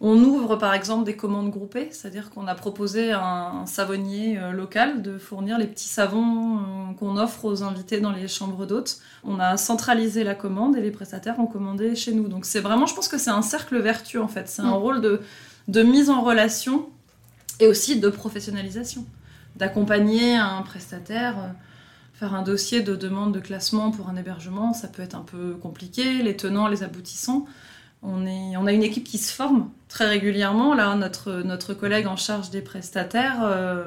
On 0.00 0.16
ouvre 0.22 0.56
par 0.56 0.74
exemple 0.74 1.04
des 1.04 1.16
commandes 1.16 1.50
groupées, 1.50 1.88
c'est-à-dire 1.92 2.30
qu'on 2.30 2.46
a 2.48 2.54
proposé 2.54 3.12
à 3.12 3.24
un 3.24 3.64
savonnier 3.66 4.38
euh, 4.38 4.50
local 4.50 5.02
de 5.02 5.18
fournir 5.18 5.56
les 5.56 5.66
petits 5.68 5.88
savons 5.88 6.58
euh, 6.58 6.92
qu'on 6.98 7.16
offre 7.16 7.44
aux 7.44 7.62
invités 7.62 8.00
dans 8.00 8.10
les 8.12 8.26
chambres 8.28 8.66
d'hôtes. 8.66 8.98
On 9.22 9.38
a 9.40 9.56
centralisé 9.56 10.24
la 10.24 10.34
commande 10.34 10.76
et 10.76 10.80
les 10.82 10.90
prestataires 10.90 11.38
ont 11.38 11.46
commandé 11.46 11.94
chez 11.94 12.12
nous. 12.12 12.28
Donc 12.28 12.44
c'est 12.44 12.60
vraiment, 12.60 12.86
je 12.86 12.94
pense 12.94 13.08
que 13.08 13.18
c'est 13.18 13.30
un 13.30 13.40
cercle 13.42 13.78
vertueux 13.80 14.20
en 14.20 14.28
fait. 14.28 14.48
C'est 14.48 14.62
un 14.62 14.72
Mm. 14.72 14.82
rôle 14.82 15.00
de, 15.00 15.20
de 15.68 15.82
mise 15.82 16.10
en 16.10 16.20
relation 16.22 16.88
et 17.60 17.68
aussi 17.68 17.98
de 18.00 18.08
professionnalisation. 18.08 19.06
D'accompagner 19.56 20.36
un 20.36 20.62
prestataire, 20.62 21.36
euh, 21.38 21.48
faire 22.14 22.34
un 22.34 22.42
dossier 22.42 22.80
de 22.80 22.94
demande 22.94 23.34
de 23.34 23.40
classement 23.40 23.90
pour 23.90 24.08
un 24.08 24.16
hébergement, 24.16 24.72
ça 24.72 24.88
peut 24.88 25.02
être 25.02 25.16
un 25.16 25.24
peu 25.24 25.54
compliqué, 25.54 26.22
les 26.22 26.36
tenants, 26.36 26.68
les 26.68 26.82
aboutissants. 26.82 27.44
On, 28.02 28.26
est, 28.26 28.56
on 28.56 28.66
a 28.66 28.72
une 28.72 28.82
équipe 28.82 29.04
qui 29.04 29.18
se 29.18 29.32
forme 29.32 29.70
très 29.88 30.06
régulièrement. 30.06 30.74
Là, 30.74 30.94
notre, 30.94 31.42
notre 31.42 31.74
collègue 31.74 32.06
en 32.06 32.16
charge 32.16 32.50
des 32.50 32.60
prestataires 32.60 33.42
euh, 33.42 33.86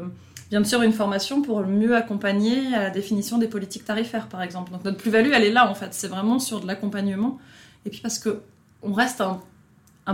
vient 0.50 0.60
de 0.60 0.66
suivre 0.66 0.82
une 0.82 0.94
formation 0.94 1.42
pour 1.42 1.66
mieux 1.66 1.96
accompagner 1.96 2.76
à 2.76 2.84
la 2.84 2.90
définition 2.90 3.38
des 3.38 3.48
politiques 3.48 3.86
tarifaires, 3.86 4.28
par 4.28 4.42
exemple. 4.42 4.72
Donc 4.72 4.84
notre 4.84 4.98
plus-value, 4.98 5.32
elle 5.34 5.44
est 5.44 5.52
là, 5.52 5.70
en 5.70 5.76
fait. 5.76 5.94
C'est 5.94 6.08
vraiment 6.08 6.40
sur 6.40 6.60
de 6.60 6.68
l'accompagnement. 6.68 7.38
Et 7.86 7.90
puis 7.90 8.02
parce 8.02 8.20
que 8.20 8.42
on 8.82 8.92
reste 8.92 9.22
un, 9.22 9.40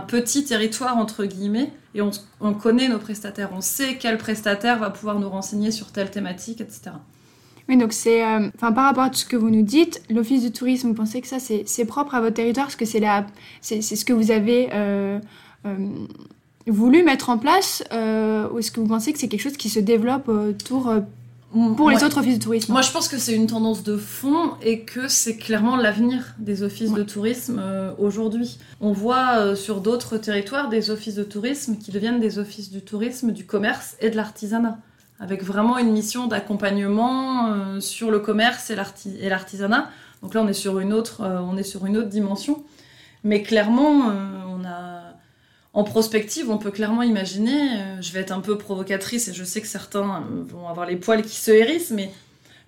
petit 0.01 0.43
territoire, 0.43 0.97
entre 0.97 1.25
guillemets, 1.25 1.71
et 1.95 2.01
on 2.01 2.53
connaît 2.53 2.89
nos 2.89 2.99
prestataires. 2.99 3.49
On 3.53 3.61
sait 3.61 3.97
quel 3.97 4.17
prestataire 4.17 4.79
va 4.79 4.89
pouvoir 4.89 5.19
nous 5.19 5.29
renseigner 5.29 5.71
sur 5.71 5.91
telle 5.91 6.11
thématique, 6.11 6.61
etc. 6.61 6.91
Oui, 7.69 7.77
donc 7.77 7.93
c'est, 7.93 8.25
euh, 8.25 8.49
enfin 8.55 8.71
par 8.71 8.85
rapport 8.85 9.03
à 9.03 9.09
tout 9.09 9.17
ce 9.17 9.25
que 9.25 9.37
vous 9.37 9.49
nous 9.49 9.61
dites, 9.61 10.01
l'office 10.09 10.43
du 10.43 10.51
tourisme, 10.51 10.89
vous 10.89 10.93
pensez 10.93 11.21
que 11.21 11.27
ça 11.27 11.37
c'est, 11.39 11.85
propre 11.85 12.15
à 12.15 12.21
votre 12.21 12.35
territoire, 12.35 12.65
parce 12.65 12.75
que 12.75 12.85
c'est 12.85 12.99
la, 12.99 13.25
c'est, 13.61 13.81
c'est 13.81 13.95
ce 13.95 14.03
que 14.05 14.13
vous 14.13 14.31
avez 14.31 14.69
euh, 14.73 15.19
euh, 15.65 15.75
voulu 16.67 17.03
mettre 17.03 17.29
en 17.29 17.37
place, 17.37 17.83
ou 17.91 18.59
est-ce 18.59 18.71
que 18.71 18.79
vous 18.79 18.87
pensez 18.87 19.13
que 19.13 19.19
c'est 19.19 19.27
quelque 19.27 19.41
chose 19.41 19.57
qui 19.57 19.69
se 19.69 19.79
développe 19.79 20.27
autour 20.27 20.91
pour 21.77 21.89
les 21.89 22.03
autres 22.03 22.19
offices 22.19 22.39
de 22.39 22.43
tourisme? 22.43 22.71
Moi, 22.71 22.81
je 22.81 22.91
pense 22.91 23.07
que 23.07 23.17
c'est 23.17 23.35
une 23.35 23.47
tendance 23.47 23.83
de 23.83 23.97
fond 23.97 24.53
et 24.61 24.81
que 24.81 25.07
c'est 25.07 25.37
clairement 25.37 25.75
l'avenir 25.75 26.35
des 26.39 26.63
offices 26.63 26.93
de 26.93 27.03
tourisme 27.03 27.59
euh, 27.61 27.91
aujourd'hui. 27.97 28.57
On 28.81 28.91
voit 28.91 29.37
euh, 29.37 29.55
sur 29.55 29.81
d'autres 29.81 30.17
territoires 30.17 30.69
des 30.69 30.89
offices 30.89 31.15
de 31.15 31.23
tourisme 31.23 31.77
qui 31.77 31.91
deviennent 31.91 32.19
des 32.19 32.39
offices 32.39 32.71
du 32.71 32.81
tourisme, 32.81 33.31
du 33.31 33.45
commerce 33.45 33.95
et 34.01 34.09
de 34.09 34.15
l'artisanat, 34.15 34.79
avec 35.23 35.43
vraiment 35.43 35.77
une 35.77 35.91
mission 35.91 36.27
d'accompagnement 36.27 37.47
euh, 37.47 37.79
sur 37.79 38.11
le 38.11 38.19
commerce 38.19 38.69
et 38.69 38.75
l'arti- 38.75 39.17
et 39.19 39.29
l'artisanat. 39.29 39.89
Donc 40.21 40.33
là, 40.33 40.41
on 40.41 40.47
est 40.47 40.53
sur 40.65 40.79
une 40.79 40.93
autre, 40.93 41.21
euh, 41.21 41.39
on 41.39 41.57
est 41.57 41.63
sur 41.63 41.85
une 41.85 41.97
autre 41.97 42.09
dimension. 42.09 42.63
Mais 43.23 43.41
clairement, 43.41 44.09
euh, 44.09 44.13
on 44.49 44.65
a 44.65 45.01
en 45.75 45.83
prospective, 45.83 46.51
on 46.51 46.59
peut 46.59 46.69
clairement 46.69 47.01
imaginer, 47.01 47.57
je 47.99 48.11
vais 48.11 48.19
être 48.19 48.31
un 48.31 48.41
peu 48.41 48.59
provocatrice 48.59 49.27
et 49.29 49.33
je 49.33 49.43
sais 49.43 49.59
que 49.59 49.67
certains 49.67 50.23
vont 50.47 50.67
avoir 50.67 50.85
les 50.85 50.97
poils 50.97 51.23
qui 51.23 51.35
se 51.35 51.49
hérissent, 51.49 51.89
mais 51.89 52.11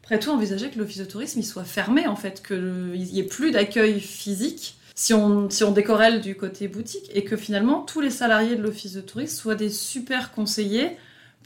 après 0.03 0.17
tout, 0.17 0.31
envisager 0.31 0.71
que 0.71 0.79
l'office 0.79 0.97
de 0.97 1.05
tourisme 1.05 1.39
il 1.39 1.43
soit 1.43 1.65
fermé, 1.65 2.07
en 2.07 2.15
fait, 2.15 2.41
qu'il 2.41 2.93
n'y 2.93 3.19
ait 3.19 3.23
plus 3.23 3.51
d'accueil 3.51 3.99
physique 3.99 4.77
si 4.95 5.13
on, 5.13 5.51
si 5.51 5.63
on 5.63 5.71
décorrèle 5.71 6.19
du 6.21 6.35
côté 6.35 6.67
boutique 6.67 7.11
et 7.13 7.23
que 7.23 7.37
finalement 7.37 7.81
tous 7.81 8.01
les 8.01 8.09
salariés 8.09 8.55
de 8.55 8.63
l'office 8.63 8.93
de 8.93 9.01
tourisme 9.01 9.35
soient 9.35 9.53
des 9.55 9.69
super 9.69 10.31
conseillers 10.31 10.97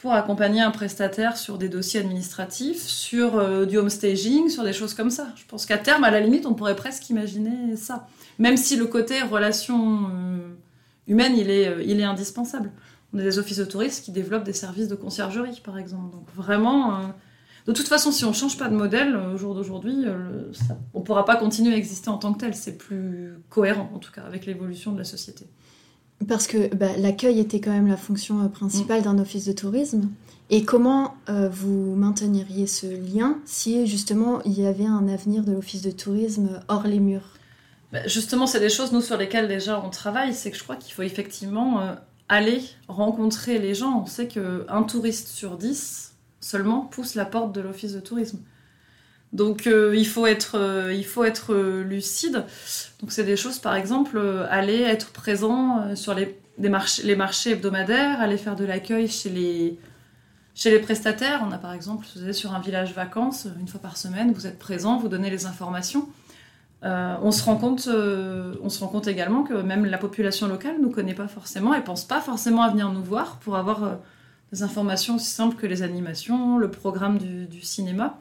pour 0.01 0.13
accompagner 0.13 0.62
un 0.62 0.72
prestataire 0.72 1.38
sur 1.38 1.58
des 1.58 1.68
dossiers 1.68 2.00
administratifs, 2.00 2.82
sur 2.82 3.38
euh, 3.38 3.65
du 3.65 3.77
homestaging, 3.77 4.50
sur 4.50 4.63
des 4.63 4.74
choses 4.74 4.94
comme 4.94 5.10
ça. 5.10 5.27
Je 5.36 5.44
pense 5.46 5.65
qu'à 5.65 5.77
terme, 5.77 6.03
à 6.03 6.12
la 6.12 6.22
limite, 6.22 6.46
on 6.46 6.53
pourrait 6.53 6.75
presque 6.75 7.10
imaginer 7.10 7.75
ça. 7.75 8.08
Même 8.39 8.56
si 8.56 8.77
le 8.77 8.86
côté 8.86 9.22
relation 9.22 10.10
euh, 10.10 10.56
humaine, 11.08 11.36
il 11.38 11.50
est, 11.50 11.68
euh, 11.68 12.08
indispensable. 12.08 12.72
On 13.13 13.20
a 13.20 13.22
des 13.22 13.38
offices 13.38 13.58
de 13.58 13.65
tourisme 13.65 14.03
qui 14.03 14.12
développent 14.12 14.46
des 14.46 14.53
services 14.53 14.88
de 14.88 14.96
conciergerie, 14.96 15.62
par 15.63 15.77
exemple. 15.77 16.15
Donc 16.15 16.27
vraiment, 16.34 16.96
euh, 16.96 17.03
de 17.68 17.74
toute 17.74 17.89
façon, 17.89 18.12
si 18.12 18.24
on 18.24 18.32
change 18.32 18.58
pas 18.58 18.70
de 18.70 18.75
modèle 18.75 19.18
au 19.18 19.38
jour 19.38 19.53
d'aujourd'hui, 19.53 20.06
on 20.94 21.01
pourra 21.01 21.25
pas 21.25 21.36
continuer 21.36 21.74
à 21.74 21.77
exister 21.77 22.10
en 22.10 22.18
tant 22.18 22.34
que 22.34 22.39
tel. 22.39 22.56
C'est 22.56 22.77
plus 22.77 23.34
cohérent, 23.50 23.91
en 23.94 24.00
tout 24.00 24.12
cas, 24.12 24.22
avec 24.22 24.46
l'évolution 24.46 24.94
de 24.94 25.00
la 25.00 25.03
société. 25.03 25.46
Parce 26.28 26.48
que 26.48 26.74
bah, 26.76 26.90
l'accueil 26.98 27.40
était 27.40 27.60
quand 27.60 27.72
même 27.72 27.88
la 27.88 27.98
fonction 27.98 28.40
euh, 28.42 28.44
Mm. 28.46 28.52
principale 28.52 29.02
d'un 29.02 29.18
office 29.20 29.46
de 29.46 29.54
tourisme. 29.54 30.10
Et 30.52 30.64
comment 30.66 31.16
euh, 31.30 31.48
vous 31.48 31.96
mainteniriez 31.96 32.66
ce 32.68 32.88
lien 32.88 33.38
si 33.46 33.86
justement 33.88 34.42
il 34.44 34.60
y 34.60 34.66
avait 34.66 34.86
un 34.86 35.08
avenir 35.08 35.44
de 35.44 35.52
l'office 35.52 35.82
de 35.82 35.92
tourisme 35.92 36.60
hors 36.68 36.88
les 36.88 37.00
murs? 37.00 37.36
Bah, 37.94 38.06
justement, 38.08 38.48
c'est 38.48 38.60
des 38.60 38.70
choses, 38.70 38.92
nous, 38.92 39.02
sur 39.02 39.18
lesquelles 39.18 39.48
déjà 39.48 39.82
on 39.84 39.90
travaille. 39.90 40.34
C'est 40.34 40.52
que 40.52 40.58
je 40.58 40.64
crois 40.64 40.76
qu'il 40.76 40.94
faut 40.94 41.02
effectivement 41.04 41.82
euh, 41.82 41.94
aller 42.28 42.62
rencontrer 42.88 43.58
les 43.60 43.74
gens. 43.74 44.02
On 44.02 44.06
sait 44.06 44.28
qu'un 44.28 44.84
touriste 44.84 45.30
sur 45.30 45.58
dix 45.58 46.14
seulement 46.42 46.82
pousse 46.82 47.16
la 47.16 47.26
porte 47.26 47.54
de 47.54 47.62
l'office 47.62 47.94
de 47.94 48.00
tourisme. 48.00 48.40
Donc 49.34 49.68
euh, 49.68 49.96
il 49.96 50.08
faut 50.08 50.26
être, 50.26 50.58
euh, 50.58 50.94
il 50.94 51.06
faut 51.06 51.24
être 51.24 51.54
euh, 51.54 51.84
lucide. 51.84 52.46
Donc 53.00 53.12
c'est 53.12 53.24
des 53.24 53.38
choses, 53.38 53.60
par 53.60 53.76
exemple, 53.76 54.20
aller 54.50 54.82
être 54.82 55.12
présent 55.12 55.96
sur 55.96 56.14
les, 56.14 56.40
des 56.58 56.70
marchés, 56.70 57.04
les 57.04 57.16
marchés 57.16 57.52
hebdomadaires, 57.52 58.20
aller 58.22 58.38
faire 58.38 58.56
de 58.56 58.66
l'accueil 58.66 59.08
chez 59.08 59.30
les, 59.30 59.80
chez 60.56 60.72
les 60.72 60.80
prestataires. 60.80 61.46
On 61.48 61.52
a 61.52 61.58
par 61.58 61.74
exemple, 61.74 62.08
vous 62.16 62.34
sur 62.34 62.54
un 62.54 62.60
village 62.60 62.94
vacances, 62.94 63.48
une 63.60 63.68
fois 63.68 63.80
par 63.80 63.98
semaine, 63.98 64.34
vous 64.34 64.48
êtes 64.48 64.60
présent, 64.60 64.98
vous 64.98 65.08
donnez 65.08 65.30
les 65.30 65.46
informations. 65.46 66.10
On, 66.82 67.32
se 67.32 67.44
rend 67.44 67.58
compte, 67.58 67.90
on 67.90 68.70
se 68.70 68.80
rend 68.80 68.88
compte 68.88 69.08
également 69.08 69.44
que 69.44 69.54
même 69.54 69.86
la 69.86 69.98
population 69.98 70.48
locale 70.48 70.78
ne 70.78 70.84
nous 70.84 70.90
connaît 70.90 71.14
pas 71.14 71.28
forcément 71.28 71.74
et 71.74 71.84
pense 71.84 72.06
pas 72.06 72.22
forcément 72.22 72.62
à 72.62 72.70
venir 72.70 72.90
nous 72.90 73.04
voir 73.04 73.38
pour 73.38 73.58
avoir 73.58 73.98
des 74.54 74.64
informations 74.64 75.16
aussi 75.16 75.28
simples 75.28 75.58
que 75.58 75.68
les 75.68 75.82
animations, 75.84 76.58
le 76.58 76.72
programme 76.72 77.18
du 77.18 77.62
cinéma. 77.62 78.18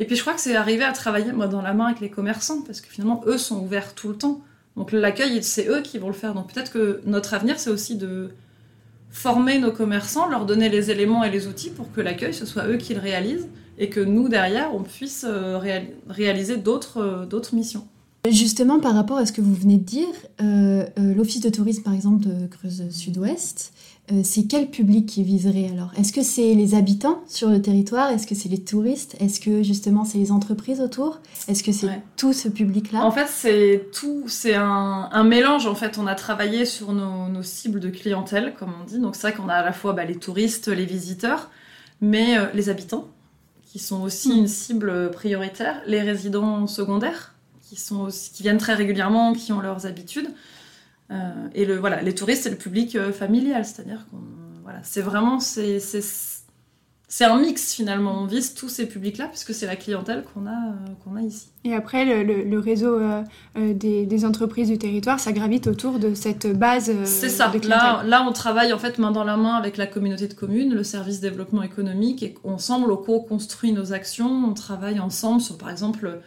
Et 0.00 0.06
puis 0.06 0.16
je 0.16 0.22
crois 0.22 0.32
que 0.32 0.40
c'est 0.40 0.56
arrivé 0.56 0.82
à 0.82 0.92
travailler 0.92 1.30
moi, 1.32 1.46
dans 1.46 1.62
la 1.62 1.74
main 1.74 1.86
avec 1.86 2.00
les 2.00 2.10
commerçants 2.10 2.62
parce 2.62 2.80
que 2.80 2.88
finalement 2.88 3.22
eux 3.26 3.38
sont 3.38 3.60
ouverts 3.60 3.94
tout 3.94 4.08
le 4.08 4.16
temps. 4.16 4.40
Donc 4.76 4.92
l'accueil, 4.92 5.42
c'est 5.42 5.68
eux 5.68 5.82
qui 5.82 5.98
vont 5.98 6.08
le 6.08 6.14
faire. 6.14 6.34
Donc 6.34 6.52
peut-être 6.52 6.72
que 6.72 7.02
notre 7.04 7.34
avenir, 7.34 7.60
c'est 7.60 7.70
aussi 7.70 7.96
de 7.96 8.30
former 9.10 9.58
nos 9.58 9.72
commerçants, 9.72 10.26
leur 10.28 10.46
donner 10.46 10.68
les 10.68 10.90
éléments 10.90 11.22
et 11.22 11.30
les 11.30 11.46
outils 11.46 11.70
pour 11.70 11.92
que 11.92 12.00
l'accueil, 12.00 12.32
ce 12.32 12.46
soit 12.46 12.66
eux 12.66 12.76
qui 12.76 12.94
le 12.94 13.00
réalisent 13.00 13.48
et 13.76 13.90
que 13.90 14.00
nous, 14.00 14.28
derrière, 14.28 14.74
on 14.74 14.82
puisse 14.82 15.24
euh, 15.28 15.58
réal- 15.58 15.92
réaliser 16.08 16.56
d'autres 16.56 16.98
euh, 16.98 17.26
d'autres 17.26 17.54
missions. 17.54 17.86
Justement, 18.28 18.80
par 18.80 18.94
rapport 18.94 19.16
à 19.16 19.24
ce 19.24 19.32
que 19.32 19.40
vous 19.40 19.54
venez 19.54 19.78
de 19.78 19.82
dire, 19.84 20.06
euh, 20.42 20.84
euh, 20.98 21.14
l'office 21.14 21.40
de 21.40 21.48
tourisme, 21.48 21.82
par 21.82 21.94
exemple, 21.94 22.22
de 22.26 22.46
Creuse 22.48 22.84
Sud-Ouest, 22.90 23.72
euh, 24.12 24.20
c'est 24.22 24.44
quel 24.44 24.68
public 24.68 25.06
qui 25.06 25.22
viserait 25.22 25.70
alors? 25.72 25.90
Est-ce 25.96 26.12
que 26.12 26.22
c'est 26.22 26.52
les 26.52 26.74
habitants 26.74 27.22
sur 27.26 27.48
le 27.48 27.62
territoire? 27.62 28.10
Est-ce 28.10 28.26
que 28.26 28.34
c'est 28.34 28.50
les 28.50 28.62
touristes? 28.62 29.16
Est-ce 29.20 29.40
que 29.40 29.62
justement 29.62 30.04
c'est 30.04 30.18
les 30.18 30.32
entreprises 30.32 30.82
autour? 30.82 31.20
Est-ce 31.48 31.62
que 31.62 31.72
c'est 31.72 31.86
Ouais. 31.86 32.02
tout 32.18 32.34
ce 32.34 32.48
public-là? 32.48 33.02
En 33.06 33.10
fait, 33.10 33.26
c'est 33.26 33.86
tout, 33.98 34.24
c'est 34.28 34.54
un, 34.54 35.08
un 35.10 35.24
mélange. 35.24 35.66
En 35.66 35.74
fait, 35.74 35.96
on 35.96 36.06
a 36.06 36.14
travaillé 36.14 36.66
sur 36.66 36.92
nos, 36.92 37.26
nos 37.28 37.42
cibles 37.42 37.80
de 37.80 37.88
clientèle, 37.88 38.52
comme 38.58 38.70
on 38.82 38.84
dit. 38.84 38.98
Donc, 38.98 39.16
c'est 39.16 39.28
vrai 39.28 39.32
qu'on 39.34 39.48
a 39.48 39.54
à 39.54 39.64
la 39.64 39.72
fois 39.72 39.94
bah, 39.94 40.04
les 40.04 40.16
touristes, 40.16 40.68
les 40.68 40.84
visiteurs, 40.86 41.48
mais 42.02 42.36
les 42.52 42.68
habitants, 42.68 43.06
qui 43.64 43.78
sont 43.78 44.02
aussi 44.02 44.28
Mm. 44.30 44.38
une 44.40 44.48
cible 44.48 45.10
prioritaire, 45.10 45.80
les 45.86 46.02
résidents 46.02 46.66
secondaires, 46.66 47.34
qui, 47.70 47.76
sont 47.80 48.00
aussi- 48.00 48.32
qui 48.32 48.42
viennent 48.42 48.58
très 48.58 48.74
régulièrement, 48.74 49.32
qui 49.32 49.52
ont 49.52 49.60
leurs 49.60 49.86
habitudes. 49.86 50.28
Euh, 51.10 51.14
et 51.54 51.64
le, 51.64 51.76
voilà, 51.78 52.02
les 52.02 52.14
touristes, 52.14 52.42
c'est 52.44 52.50
le 52.50 52.56
public 52.56 52.96
euh, 52.96 53.12
familial, 53.12 53.64
c'est-à-dire 53.64 54.06
qu'on 54.10 54.18
voilà, 54.62 54.78
c'est 54.82 55.00
vraiment 55.00 55.40
c'est, 55.40 55.80
c'est, 55.80 56.04
c'est 57.08 57.24
un 57.24 57.40
mix 57.40 57.72
finalement. 57.74 58.22
On 58.22 58.26
vise 58.26 58.54
tous 58.54 58.68
ces 58.68 58.86
publics-là 58.86 59.26
puisque 59.26 59.52
c'est 59.52 59.66
la 59.66 59.74
clientèle 59.74 60.22
qu'on 60.32 60.46
a, 60.46 60.50
euh, 60.50 60.72
qu'on 61.02 61.16
a 61.16 61.22
ici. 61.22 61.48
Et 61.64 61.74
après, 61.74 62.04
le, 62.04 62.22
le- 62.22 62.44
le 62.44 62.58
réseau 62.60 63.00
des, 63.56 64.06
des 64.06 64.24
entreprises 64.24 64.68
du 64.68 64.78
territoire, 64.78 65.18
ça 65.18 65.32
gravite 65.32 65.66
autour 65.66 65.98
de 65.98 66.14
cette 66.14 66.46
base 66.56 66.92
C'est 67.04 67.28
ça. 67.28 67.48
de. 67.48 67.66
Là, 67.68 68.04
là, 68.04 68.24
on 68.28 68.32
travaille 68.32 68.72
en 68.72 68.78
fait 68.78 68.98
main 68.98 69.10
dans 69.10 69.24
la 69.24 69.36
main 69.36 69.54
avec 69.56 69.76
la 69.76 69.86
communauté 69.88 70.28
de 70.28 70.34
communes, 70.34 70.72
le 70.72 70.84
service 70.84 71.18
développement 71.20 71.64
économique, 71.64 72.22
et 72.22 72.34
ensemble, 72.44 72.92
on 72.92 72.96
co-construit 72.96 73.72
nos 73.72 73.92
actions. 73.92 74.30
On 74.48 74.54
travaille 74.54 75.00
ensemble 75.00 75.40
sur, 75.40 75.58
par 75.58 75.70
exemple, 75.70 76.20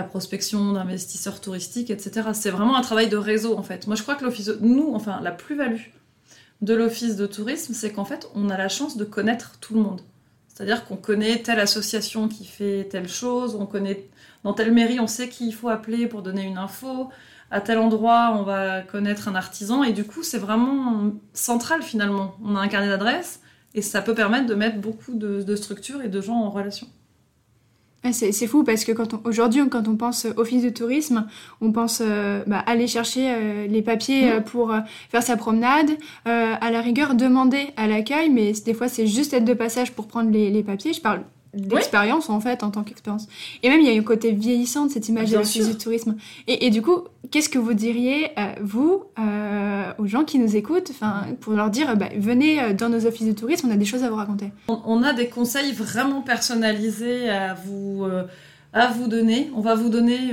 la 0.00 0.04
prospection 0.04 0.72
d'investisseurs 0.72 1.40
touristiques, 1.40 1.90
etc. 1.90 2.30
C'est 2.32 2.50
vraiment 2.50 2.76
un 2.76 2.80
travail 2.80 3.08
de 3.08 3.16
réseau, 3.18 3.56
en 3.58 3.62
fait. 3.62 3.86
Moi, 3.86 3.96
je 3.96 4.02
crois 4.02 4.14
que 4.14 4.24
l'office, 4.24 4.46
de- 4.46 4.58
nous, 4.62 4.92
enfin, 4.94 5.20
la 5.22 5.30
plus-value 5.30 5.82
de 6.62 6.74
l'office 6.74 7.16
de 7.16 7.26
tourisme, 7.26 7.74
c'est 7.74 7.92
qu'en 7.92 8.04
fait, 8.04 8.28
on 8.34 8.48
a 8.50 8.56
la 8.56 8.68
chance 8.68 8.96
de 8.96 9.04
connaître 9.04 9.58
tout 9.60 9.74
le 9.74 9.80
monde. 9.80 10.00
C'est-à-dire 10.48 10.84
qu'on 10.84 10.96
connaît 10.96 11.38
telle 11.42 11.60
association 11.60 12.28
qui 12.28 12.44
fait 12.44 12.88
telle 12.90 13.08
chose, 13.08 13.54
on 13.58 13.66
connaît 13.66 14.08
dans 14.44 14.52
telle 14.54 14.72
mairie, 14.72 15.00
on 15.00 15.06
sait 15.06 15.28
qui 15.28 15.46
il 15.48 15.52
faut 15.52 15.68
appeler 15.68 16.06
pour 16.06 16.22
donner 16.22 16.42
une 16.42 16.58
info. 16.58 17.10
à 17.52 17.60
tel 17.60 17.78
endroit, 17.78 18.36
on 18.38 18.44
va 18.44 18.80
connaître 18.82 19.26
un 19.28 19.34
artisan. 19.34 19.82
Et 19.82 19.92
du 19.92 20.04
coup, 20.04 20.22
c'est 20.22 20.38
vraiment 20.38 21.12
central 21.34 21.82
finalement. 21.82 22.36
On 22.44 22.54
a 22.56 22.60
un 22.60 22.68
carnet 22.68 22.88
d'adresses 22.88 23.40
et 23.74 23.82
ça 23.82 24.02
peut 24.02 24.14
permettre 24.14 24.46
de 24.46 24.54
mettre 24.54 24.78
beaucoup 24.78 25.14
de, 25.14 25.56
structures 25.56 26.00
et 26.02 26.08
de 26.08 26.20
gens 26.20 26.36
en 26.36 26.50
relation. 26.50 26.86
C'est 28.12 28.46
fou 28.46 28.64
parce 28.64 28.84
que 28.84 28.92
quand 28.92 29.26
aujourd'hui, 29.26 29.68
quand 29.68 29.86
on 29.86 29.96
pense 29.96 30.26
office 30.36 30.62
de 30.62 30.70
tourisme, 30.70 31.26
on 31.60 31.70
pense 31.70 32.00
euh, 32.04 32.42
bah, 32.46 32.60
aller 32.60 32.86
chercher 32.86 33.30
euh, 33.30 33.66
les 33.66 33.82
papiers 33.82 34.30
euh, 34.30 34.40
pour 34.40 34.74
faire 35.10 35.22
sa 35.22 35.36
promenade, 35.36 35.90
à 36.24 36.70
la 36.70 36.80
rigueur 36.80 37.14
demander 37.14 37.68
à 37.76 37.86
l'accueil, 37.86 38.30
mais 38.30 38.52
des 38.52 38.74
fois 38.74 38.88
c'est 38.88 39.06
juste 39.06 39.34
être 39.34 39.44
de 39.44 39.54
passage 39.54 39.92
pour 39.92 40.06
prendre 40.06 40.30
les, 40.30 40.50
les 40.50 40.62
papiers. 40.62 40.92
Je 40.92 41.00
parle 41.00 41.22
d'expérience 41.54 42.30
en 42.30 42.40
fait 42.40 42.62
en 42.62 42.70
tant 42.70 42.82
qu'expérience. 42.82 43.26
Et 43.62 43.68
même 43.68 43.80
il 43.80 43.86
y 43.86 43.96
a 43.96 43.98
un 43.98 44.04
côté 44.04 44.32
vieillissant 44.32 44.86
de 44.86 44.90
cette 44.90 45.08
image 45.08 45.30
de 45.30 45.36
l'office 45.36 45.68
du 45.68 45.76
tourisme. 45.76 46.16
Et, 46.46 46.66
et, 46.66 46.70
du 46.70 46.82
coup, 46.82 47.04
qu'est-ce 47.30 47.48
que 47.48 47.58
vous 47.58 47.74
diriez 47.74 48.28
euh, 48.38 48.52
vous 48.60 49.04
euh, 49.18 49.92
aux 49.98 50.06
gens 50.06 50.24
qui 50.24 50.38
nous 50.38 50.56
écoutent, 50.56 50.90
enfin 50.90 51.26
pour 51.40 51.54
leur 51.54 51.70
dire 51.70 51.96
bah, 51.96 52.08
venez 52.16 52.62
euh, 52.62 52.72
dans 52.72 52.88
nos 52.88 53.06
offices 53.06 53.26
de 53.26 53.32
tourisme, 53.32 53.68
on 53.68 53.72
a 53.72 53.76
des 53.76 53.84
choses 53.84 54.04
à 54.04 54.10
vous 54.10 54.16
raconter. 54.16 54.52
On, 54.68 55.02
a 55.02 55.12
des 55.12 55.28
conseils 55.28 55.72
vraiment 55.72 56.22
personnalisés 56.22 57.28
à 57.28 57.54
vous 57.54 58.06
à 58.72 58.86
vous 58.88 59.08
donner. 59.08 59.50
On 59.54 59.60
va 59.60 59.74
vous 59.74 59.88
donner 59.88 60.32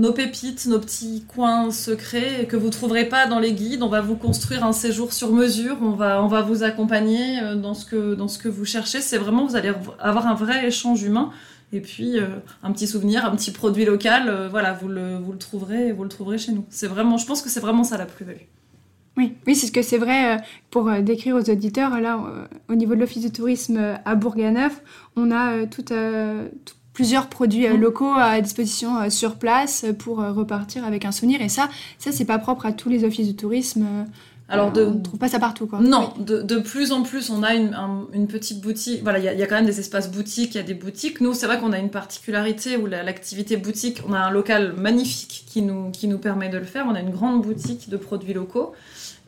nos 0.00 0.12
pépites, 0.12 0.66
nos 0.66 0.78
petits 0.78 1.24
coins 1.28 1.70
secrets 1.70 2.46
que 2.48 2.56
vous 2.56 2.70
trouverez 2.70 3.04
pas 3.04 3.26
dans 3.26 3.38
les 3.38 3.52
guides. 3.52 3.82
On 3.82 3.88
va 3.88 4.00
vous 4.00 4.16
construire 4.16 4.64
un 4.64 4.72
séjour 4.72 5.12
sur 5.12 5.30
mesure. 5.30 5.76
On 5.82 5.90
va, 5.90 6.22
on 6.22 6.26
va 6.26 6.40
vous 6.40 6.62
accompagner 6.62 7.40
euh, 7.40 7.54
dans 7.54 7.74
ce 7.74 7.84
que, 7.84 8.14
dans 8.14 8.26
ce 8.26 8.38
que 8.38 8.48
vous 8.48 8.64
cherchez. 8.64 9.00
C'est 9.02 9.18
vraiment, 9.18 9.46
vous 9.46 9.56
allez 9.56 9.72
avoir 9.98 10.26
un 10.26 10.34
vrai 10.34 10.66
échange 10.66 11.02
humain. 11.02 11.30
Et 11.72 11.80
puis, 11.80 12.18
euh, 12.18 12.26
un 12.62 12.72
petit 12.72 12.86
souvenir, 12.86 13.26
un 13.26 13.36
petit 13.36 13.52
produit 13.52 13.84
local. 13.84 14.28
Euh, 14.28 14.48
voilà, 14.48 14.72
vous 14.72 14.88
le, 14.88 15.18
vous 15.18 15.32
le 15.32 15.38
trouverez, 15.38 15.92
vous 15.92 16.02
le 16.02 16.08
trouverez 16.08 16.38
chez 16.38 16.52
nous. 16.52 16.64
C'est 16.70 16.88
vraiment, 16.88 17.18
je 17.18 17.26
pense 17.26 17.42
que 17.42 17.50
c'est 17.50 17.60
vraiment 17.60 17.84
ça 17.84 17.98
la 17.98 18.06
plus-value. 18.06 18.48
Oui, 19.18 19.34
oui, 19.46 19.54
c'est 19.54 19.66
ce 19.66 19.72
que 19.72 19.82
c'est 19.82 19.98
vrai 19.98 20.38
pour 20.70 20.90
décrire 21.02 21.36
aux 21.36 21.50
auditeurs. 21.50 22.00
Là, 22.00 22.48
au 22.68 22.74
niveau 22.74 22.94
de 22.94 23.00
l'office 23.00 23.24
de 23.24 23.28
tourisme 23.28 23.98
à 24.04 24.14
Bourganeuf, 24.14 24.82
on 25.16 25.30
a 25.30 25.66
tout, 25.66 25.82
tout 25.82 26.74
plusieurs 27.00 27.28
produits 27.28 27.66
euh, 27.66 27.78
mm. 27.78 27.80
locaux 27.80 28.12
à 28.14 28.38
disposition 28.42 28.98
euh, 28.98 29.08
sur 29.08 29.36
place 29.36 29.86
pour 29.98 30.20
euh, 30.20 30.32
repartir 30.32 30.84
avec 30.84 31.06
un 31.06 31.12
souvenir. 31.12 31.40
Et 31.40 31.48
ça, 31.48 31.70
ça 31.98 32.12
c'est 32.12 32.26
pas 32.26 32.36
propre 32.36 32.66
à 32.66 32.72
tous 32.72 32.90
les 32.90 33.04
offices 33.04 33.28
de 33.28 33.32
tourisme. 33.32 33.86
Alors, 34.50 34.70
de... 34.70 34.84
on 34.84 34.90
ne 34.90 35.00
trouve 35.00 35.18
pas 35.18 35.28
ça 35.28 35.38
partout, 35.38 35.66
quoi. 35.66 35.78
Non, 35.80 36.12
de, 36.18 36.42
de, 36.42 36.58
plus 36.58 36.92
en 36.92 37.02
plus, 37.02 37.30
on 37.30 37.42
a 37.42 37.54
une, 37.54 37.74
une 38.12 38.26
petite 38.26 38.60
boutique. 38.60 39.02
Voilà, 39.02 39.18
il 39.18 39.24
y, 39.24 39.38
y, 39.38 39.42
a 39.42 39.46
quand 39.46 39.54
même 39.54 39.64
des 39.64 39.80
espaces 39.80 40.10
boutiques, 40.10 40.54
il 40.54 40.58
y 40.58 40.60
a 40.60 40.64
des 40.64 40.74
boutiques. 40.74 41.22
Nous, 41.22 41.32
c'est 41.32 41.46
vrai 41.46 41.58
qu'on 41.58 41.72
a 41.72 41.78
une 41.78 41.88
particularité 41.88 42.76
où 42.76 42.84
l'activité 42.84 43.56
boutique, 43.56 44.02
on 44.06 44.12
a 44.12 44.18
un 44.18 44.30
local 44.30 44.74
magnifique 44.76 45.46
qui 45.46 45.62
nous, 45.62 45.90
qui 45.92 46.06
nous 46.06 46.18
permet 46.18 46.50
de 46.50 46.58
le 46.58 46.64
faire. 46.64 46.84
On 46.86 46.94
a 46.94 47.00
une 47.00 47.12
grande 47.12 47.40
boutique 47.40 47.88
de 47.88 47.96
produits 47.96 48.34
locaux. 48.34 48.74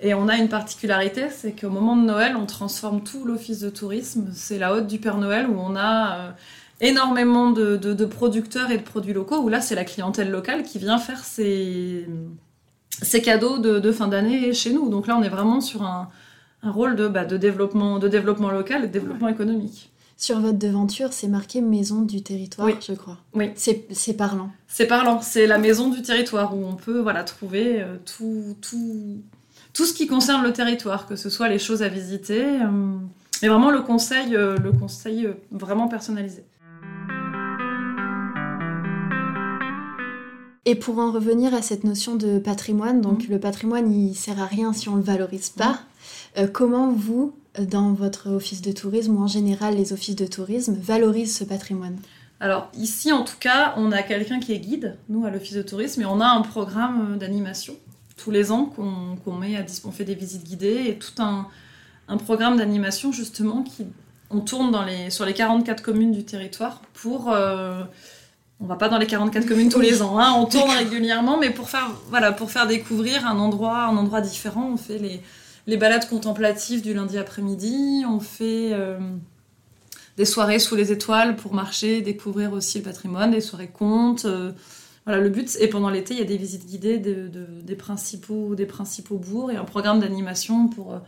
Et 0.01 0.13
on 0.13 0.29
a 0.29 0.37
une 0.37 0.49
particularité, 0.49 1.29
c'est 1.31 1.53
qu'au 1.53 1.71
moment 1.71 1.97
de 1.97 2.05
Noël, 2.05 2.37
on 2.37 2.45
transforme 2.45 3.03
tout 3.03 3.25
l'office 3.25 3.61
de 3.61 3.71
tourisme. 3.71 4.31
C'est 4.35 4.59
la 4.59 4.75
haute 4.75 4.89
du 4.89 4.99
Père 4.99 5.17
Noël 5.17 5.47
où 5.49 5.57
on 5.59 5.75
a 5.75 6.35
énormément 6.83 7.51
de, 7.51 8.05
producteurs 8.05 8.71
et 8.71 8.77
de 8.77 8.83
produits 8.83 9.15
locaux, 9.15 9.39
où 9.39 9.49
là, 9.49 9.61
c'est 9.61 9.75
la 9.75 9.85
clientèle 9.85 10.31
locale 10.31 10.65
qui 10.65 10.79
vient 10.79 10.99
faire 10.99 11.25
ses, 11.25 12.07
cadeaux 13.23 13.59
de, 13.59 13.93
fin 13.93 14.09
d'année 14.09 14.53
chez 14.53 14.73
nous. 14.73 14.91
Donc 14.91 15.07
là, 15.07 15.17
on 15.17 15.23
est 15.23 15.31
vraiment 15.31 15.61
sur 15.61 15.83
un, 15.85 16.11
rôle 16.63 16.97
de, 16.97 17.09
bah, 17.09 17.25
de, 17.25 17.37
développement, 17.37 17.99
de 17.99 18.09
développement 18.09 18.51
local 18.51 18.85
et 18.85 18.87
de 18.89 18.93
développement 18.93 19.29
économique. 19.29 19.89
Sur 20.17 20.39
votre 20.39 20.59
devanture, 20.59 21.13
c'est 21.13 21.27
marqué 21.27 21.61
maison 21.61 22.03
du 22.03 22.23
territoire, 22.23 22.69
je 22.81 22.93
crois. 22.93 23.19
Oui. 23.35 23.51
C'est 23.57 24.17
parlant. 24.17 24.51
C'est 24.69 24.87
parlant. 24.87 25.21
C'est 25.21 25.47
la 25.47 25.59
maison 25.59 25.89
du 25.89 26.03
territoire 26.03 26.57
où 26.57 26.65
on 26.65 26.75
peut 26.75 27.01
voilà, 27.01 27.25
trouver 27.25 27.81
euh, 27.81 27.97
tout, 28.05 28.57
tout, 28.61 29.21
tout 29.73 29.85
ce 29.85 29.93
qui 29.93 30.07
concerne 30.07 30.45
le 30.45 30.53
territoire, 30.53 31.07
que 31.07 31.17
ce 31.17 31.29
soit 31.29 31.49
les 31.49 31.59
choses 31.59 31.83
à 31.83 31.89
visiter, 31.89 32.45
euh, 32.45 32.69
mais 33.43 33.49
vraiment 33.49 33.71
le 33.71 33.81
conseil, 33.81 34.37
euh, 34.37 34.57
le 34.59 34.71
conseil 34.71 35.29
vraiment 35.51 35.89
personnalisé. 35.89 36.45
Et 40.65 40.77
pour 40.77 40.99
en 40.99 41.11
revenir 41.11 41.55
à 41.55 41.63
cette 41.63 41.83
notion 41.83 42.15
de 42.15 42.39
patrimoine, 42.39 43.01
donc 43.01 43.25
mhm. 43.25 43.31
le 43.31 43.41
patrimoine, 43.41 43.93
il 43.93 44.15
sert 44.15 44.41
à 44.41 44.47
rien 44.47 44.73
si 44.73 44.89
on 44.89 44.97
le 44.97 45.03
valorise 45.03 45.51
pas. 45.51 45.81
Euh, 46.39 46.47
comment 46.47 46.93
vous, 46.93 47.35
dans 47.59 47.93
votre 47.93 48.31
office 48.31 48.63
de 48.63 48.73
tourisme 48.73 49.17
ou 49.17 49.21
en 49.21 49.27
général 49.27 49.77
les 49.77 49.93
offices 49.93 50.17
de 50.17 50.27
tourisme, 50.27 50.77
valorisent 50.81 51.37
ce 51.37 51.45
patrimoine? 51.45 51.99
Alors 52.39 52.69
ici 52.75 53.13
en 53.13 53.23
tout 53.23 53.37
cas, 53.39 53.75
on 53.77 53.93
a 53.93 54.03
quelqu'un 54.03 54.41
qui 54.41 54.53
est 54.53 54.59
guide, 54.59 54.97
nous 55.09 55.25
à 55.25 55.31
l'office 55.31 55.55
de 55.55 55.63
tourisme, 55.63 56.03
et 56.03 56.07
on 56.07 56.21
a 56.21 56.27
un 56.27 56.43
programme 56.43 57.19
d'animation 57.19 57.75
tous 58.17 58.31
les 58.31 58.53
ans 58.53 58.67
qu'on 58.67 59.33
met 59.33 59.57
à 59.57 59.63
disposition. 59.63 59.89
On 59.89 59.93
fait 59.93 60.05
des 60.05 60.15
visites 60.15 60.45
guidées 60.45 60.85
et 60.89 60.99
tout 60.99 61.21
un, 61.21 61.49
programme 62.19 62.59
d'animation 62.59 63.11
justement 63.11 63.63
qui 63.63 63.87
on 64.31 64.41
tourne 64.41 64.71
dans 64.71 64.85
les, 64.85 65.11
sur 65.11 65.25
les 65.25 65.33
44 65.33 65.83
communes 65.83 66.13
du 66.13 66.25
territoire 66.25 66.83
pour 66.93 67.31
euh, 67.31 67.85
on 68.63 68.67
va 68.67 68.77
pas 68.77 68.89
dans 68.89 68.99
les 68.99 69.07
44 69.07 69.47
communes 69.47 69.69
tous 69.69 69.81
les 69.81 70.03
ans, 70.03 70.19
hein, 70.19 70.35
on 70.37 70.47
tourne 70.47 70.71
régulièrement, 70.71 71.37
mais 71.37 71.51
pour 71.51 71.69
faire, 71.69 71.91
voilà, 72.11 72.31
pour 72.31 72.51
faire 72.51 72.69
découvrir 72.69 73.27
un 73.27 73.39
endroit, 73.39 73.87
un 73.87 73.97
endroit 73.97 74.21
différent, 74.21 74.71
on 74.73 74.77
fait 74.77 74.99
les, 74.99 75.21
les 75.67 75.77
balades 75.77 76.09
contemplatives 76.09 76.81
du 76.81 76.95
lundi 76.95 77.19
après-midi, 77.19 78.05
on 78.09 78.21
fait 78.21 78.71
euh, 78.73 78.99
des 80.17 80.25
soirées 80.25 80.61
sous 80.61 80.77
les 80.77 80.93
étoiles 80.93 81.35
pour 81.35 81.55
marcher, 81.55 82.03
découvrir 82.03 82.53
aussi 82.53 82.79
le 82.79 82.85
patrimoine, 82.85 83.33
des 83.33 83.41
soirées 83.41 83.71
contes. 83.73 84.27
Euh, 84.27 84.53
voilà, 85.07 85.21
le 85.21 85.29
but, 85.29 85.57
et 85.59 85.67
pendant 85.67 85.91
l'été, 85.91 86.15
il 86.15 86.21
y 86.21 86.23
a 86.23 86.27
des 86.27 86.37
visites 86.37 86.65
guidées 86.65 86.99
des, 86.99 87.75
principaux, 87.75 88.55
des 88.55 88.67
principaux 88.67 89.19
bourgs 89.19 89.51
et 89.51 89.57
un 89.57 89.65
programme 89.65 89.99
d'animation 89.99 90.69
pour, 90.69 90.95
euh, 90.95 90.99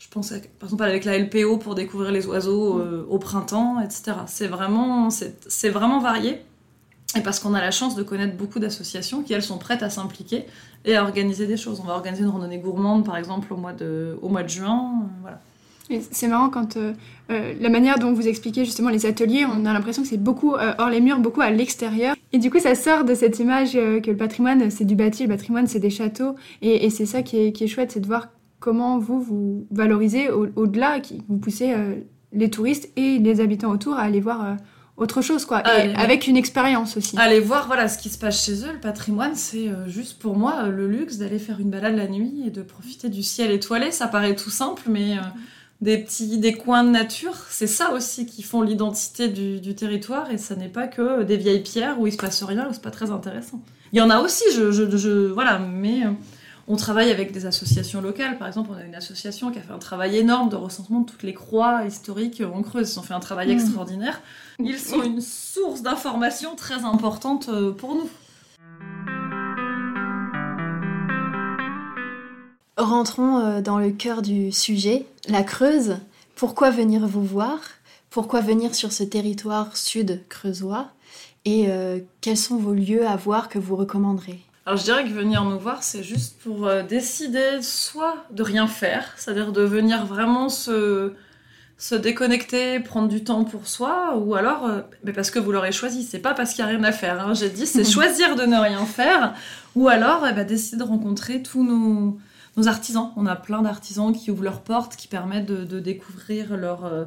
je 0.00 0.08
pense, 0.08 0.30
par 0.58 0.68
exemple, 0.68 0.82
avec 0.82 1.04
la 1.04 1.16
LPO 1.16 1.58
pour 1.58 1.76
découvrir 1.76 2.10
les 2.10 2.26
oiseaux 2.26 2.82
au 3.08 3.18
printemps, 3.20 3.80
etc. 3.80 4.16
C'est 4.26 4.48
vraiment, 4.48 5.10
c'est 5.10 5.70
vraiment 5.70 6.00
varié. 6.00 6.42
Et 7.16 7.22
parce 7.22 7.40
qu'on 7.40 7.54
a 7.54 7.60
la 7.60 7.70
chance 7.70 7.94
de 7.94 8.02
connaître 8.02 8.36
beaucoup 8.36 8.58
d'associations 8.58 9.22
qui, 9.22 9.32
elles, 9.32 9.42
sont 9.42 9.58
prêtes 9.58 9.82
à 9.82 9.90
s'impliquer 9.90 10.44
et 10.84 10.96
à 10.96 11.02
organiser 11.02 11.46
des 11.46 11.56
choses. 11.56 11.80
On 11.82 11.86
va 11.86 11.94
organiser 11.94 12.22
une 12.22 12.28
randonnée 12.28 12.58
gourmande, 12.58 13.04
par 13.04 13.16
exemple, 13.16 13.52
au 13.52 13.56
mois 13.56 13.72
de, 13.72 14.16
juin. 14.48 14.92
Euh, 15.02 15.06
voilà. 15.22 15.40
C'est 16.10 16.26
marrant 16.26 16.50
quand 16.50 16.76
euh, 16.76 16.92
euh, 17.30 17.54
la 17.60 17.68
manière 17.68 17.98
dont 17.98 18.12
vous 18.12 18.26
expliquez 18.26 18.64
justement 18.64 18.90
les 18.90 19.06
ateliers, 19.06 19.46
on 19.46 19.64
a 19.66 19.72
l'impression 19.72 20.02
que 20.02 20.08
c'est 20.08 20.16
beaucoup 20.16 20.54
hors 20.54 20.90
les 20.90 21.00
murs, 21.00 21.20
beaucoup 21.20 21.40
à 21.40 21.50
l'extérieur. 21.50 22.16
Et 22.32 22.38
du 22.38 22.50
coup, 22.50 22.58
ça 22.58 22.74
sort 22.74 23.04
de 23.04 23.14
cette 23.14 23.38
image 23.38 23.72
que 23.72 24.10
le 24.10 24.16
patrimoine, 24.16 24.70
c'est 24.70 24.84
du 24.84 24.96
bâti, 24.96 25.22
le 25.22 25.28
patrimoine, 25.28 25.66
c'est 25.66 25.78
des 25.78 25.90
châteaux. 25.90 26.34
Et, 26.60 26.90
c'est 26.90 27.06
ça 27.06 27.22
qui 27.22 27.38
est, 27.38 27.52
qui 27.52 27.64
est 27.64 27.68
chouette, 27.68 27.92
c'est 27.92 28.00
de 28.00 28.06
voir 28.06 28.28
comment 28.58 28.98
vous, 28.98 29.20
vous 29.20 29.66
valorisez 29.70 30.28
au-delà, 30.30 31.00
qui 31.00 31.22
vous 31.28 31.38
poussez 31.38 31.72
les 32.32 32.50
touristes 32.50 32.90
et 32.96 33.18
les 33.18 33.40
habitants 33.40 33.70
autour 33.70 33.94
à 33.94 34.02
aller 34.02 34.20
voir 34.20 34.56
autre 34.96 35.20
chose, 35.20 35.44
quoi. 35.44 35.62
et 35.78 35.94
avec 35.94 36.26
une 36.26 36.36
expérience 36.36 36.96
aussi. 36.96 37.18
Aller 37.18 37.40
voir 37.40 37.66
voilà 37.66 37.88
ce 37.88 37.98
qui 37.98 38.08
se 38.08 38.18
passe 38.18 38.44
chez 38.44 38.64
eux, 38.64 38.72
le 38.72 38.80
patrimoine, 38.80 39.34
c'est 39.34 39.68
euh, 39.68 39.86
juste 39.88 40.18
pour 40.18 40.36
moi 40.36 40.64
euh, 40.64 40.70
le 40.70 40.88
luxe 40.88 41.18
d'aller 41.18 41.38
faire 41.38 41.60
une 41.60 41.70
balade 41.70 41.96
la 41.96 42.08
nuit 42.08 42.44
et 42.46 42.50
de 42.50 42.62
profiter 42.62 43.10
du 43.10 43.22
ciel 43.22 43.50
étoilé. 43.50 43.90
Ça 43.90 44.06
paraît 44.06 44.34
tout 44.34 44.48
simple, 44.48 44.84
mais 44.88 45.18
euh, 45.18 45.22
des 45.82 45.98
petits 45.98 46.38
des 46.38 46.54
coins 46.54 46.82
de 46.82 46.88
nature, 46.88 47.36
c'est 47.50 47.66
ça 47.66 47.92
aussi 47.92 48.24
qui 48.24 48.42
font 48.42 48.62
l'identité 48.62 49.28
du, 49.28 49.74
territoire 49.74 50.30
et 50.30 50.38
ça 50.38 50.56
n'est 50.56 50.70
pas 50.70 50.86
que 50.86 51.24
des 51.24 51.36
vieilles 51.36 51.62
pierres 51.62 52.00
où 52.00 52.06
il 52.06 52.12
se 52.12 52.16
passe 52.16 52.42
rien, 52.42 52.66
où 52.70 52.72
c'est 52.72 52.80
pas 52.80 52.90
très 52.90 53.10
intéressant. 53.10 53.60
Il 53.92 53.98
y 53.98 54.00
en 54.00 54.08
a 54.08 54.20
aussi, 54.20 54.44
je, 54.54 54.72
je, 54.72 54.96
je 54.96 55.10
voilà, 55.26 55.58
mais 55.58 56.04
on 56.68 56.76
travaille 56.76 57.10
avec 57.10 57.32
des 57.32 57.46
associations 57.46 58.00
locales. 58.00 58.38
Par 58.38 58.48
exemple, 58.48 58.70
on 58.72 58.76
a 58.76 58.84
une 58.84 58.94
association 58.94 59.50
qui 59.52 59.58
a 59.58 59.62
fait 59.62 59.72
un 59.72 59.78
travail 59.78 60.16
énorme 60.16 60.48
de 60.48 60.56
recensement 60.56 61.00
de 61.00 61.06
toutes 61.06 61.22
les 61.22 61.34
croix 61.34 61.84
historiques 61.84 62.42
en 62.42 62.62
Creuse. 62.62 62.92
Ils 62.92 62.98
ont 62.98 63.02
fait 63.02 63.14
un 63.14 63.20
travail 63.20 63.48
mmh. 63.48 63.58
extraordinaire. 63.58 64.20
Ils 64.58 64.78
sont 64.78 65.02
une 65.02 65.20
source 65.20 65.82
d'information 65.82 66.56
très 66.56 66.84
importante 66.84 67.48
euh, 67.48 67.72
pour 67.72 67.94
nous. 67.94 68.08
Rentrons 72.76 73.38
euh, 73.38 73.60
dans 73.60 73.78
le 73.78 73.90
cœur 73.90 74.22
du 74.22 74.50
sujet, 74.50 75.06
la 75.28 75.44
Creuse. 75.44 75.98
Pourquoi 76.34 76.70
venir 76.70 77.06
vous 77.06 77.24
voir? 77.24 77.58
Pourquoi 78.10 78.40
venir 78.40 78.74
sur 78.74 78.92
ce 78.92 79.04
territoire 79.04 79.76
sud 79.76 80.22
creusois? 80.28 80.88
Et 81.44 81.66
euh, 81.68 82.00
quels 82.20 82.36
sont 82.36 82.56
vos 82.56 82.74
lieux 82.74 83.06
à 83.06 83.14
voir 83.14 83.48
que 83.48 83.58
vous 83.58 83.76
recommanderez? 83.76 84.40
Alors 84.66 84.78
je 84.78 84.82
dirais 84.82 85.04
que 85.04 85.10
venir 85.10 85.44
nous 85.44 85.60
voir, 85.60 85.84
c'est 85.84 86.02
juste 86.02 86.40
pour 86.42 86.66
euh, 86.66 86.82
décider 86.82 87.62
soit 87.62 88.16
de 88.32 88.42
rien 88.42 88.66
faire, 88.66 89.12
c'est-à-dire 89.16 89.52
de 89.52 89.62
venir 89.62 90.04
vraiment 90.04 90.48
se, 90.48 91.12
se 91.78 91.94
déconnecter, 91.94 92.80
prendre 92.80 93.06
du 93.06 93.22
temps 93.22 93.44
pour 93.44 93.68
soi, 93.68 94.16
ou 94.16 94.34
alors, 94.34 94.66
euh, 94.66 94.80
mais 95.04 95.12
parce 95.12 95.30
que 95.30 95.38
vous 95.38 95.52
l'aurez 95.52 95.70
choisi, 95.70 96.02
c'est 96.02 96.18
pas 96.18 96.34
parce 96.34 96.52
qu'il 96.52 96.64
n'y 96.64 96.70
a 96.72 96.74
rien 96.74 96.84
à 96.84 96.90
faire. 96.90 97.24
Hein. 97.24 97.34
J'ai 97.34 97.48
dit, 97.48 97.64
c'est 97.64 97.84
choisir 97.90 98.34
de 98.34 98.42
ne 98.42 98.56
rien 98.56 98.84
faire, 98.86 99.34
ou 99.76 99.86
alors 99.86 100.26
eh 100.28 100.32
ben, 100.32 100.44
décider 100.44 100.78
de 100.78 100.82
rencontrer 100.82 101.42
tous 101.42 101.62
nos, 101.62 102.18
nos, 102.56 102.68
artisans. 102.68 103.12
On 103.16 103.26
a 103.26 103.36
plein 103.36 103.62
d'artisans 103.62 104.12
qui 104.12 104.32
ouvrent 104.32 104.42
leurs 104.42 104.62
portes, 104.62 104.96
qui 104.96 105.06
permettent 105.06 105.46
de, 105.46 105.78
découvrir 105.78 106.56
leur, 106.56 106.86
euh, 106.86 107.04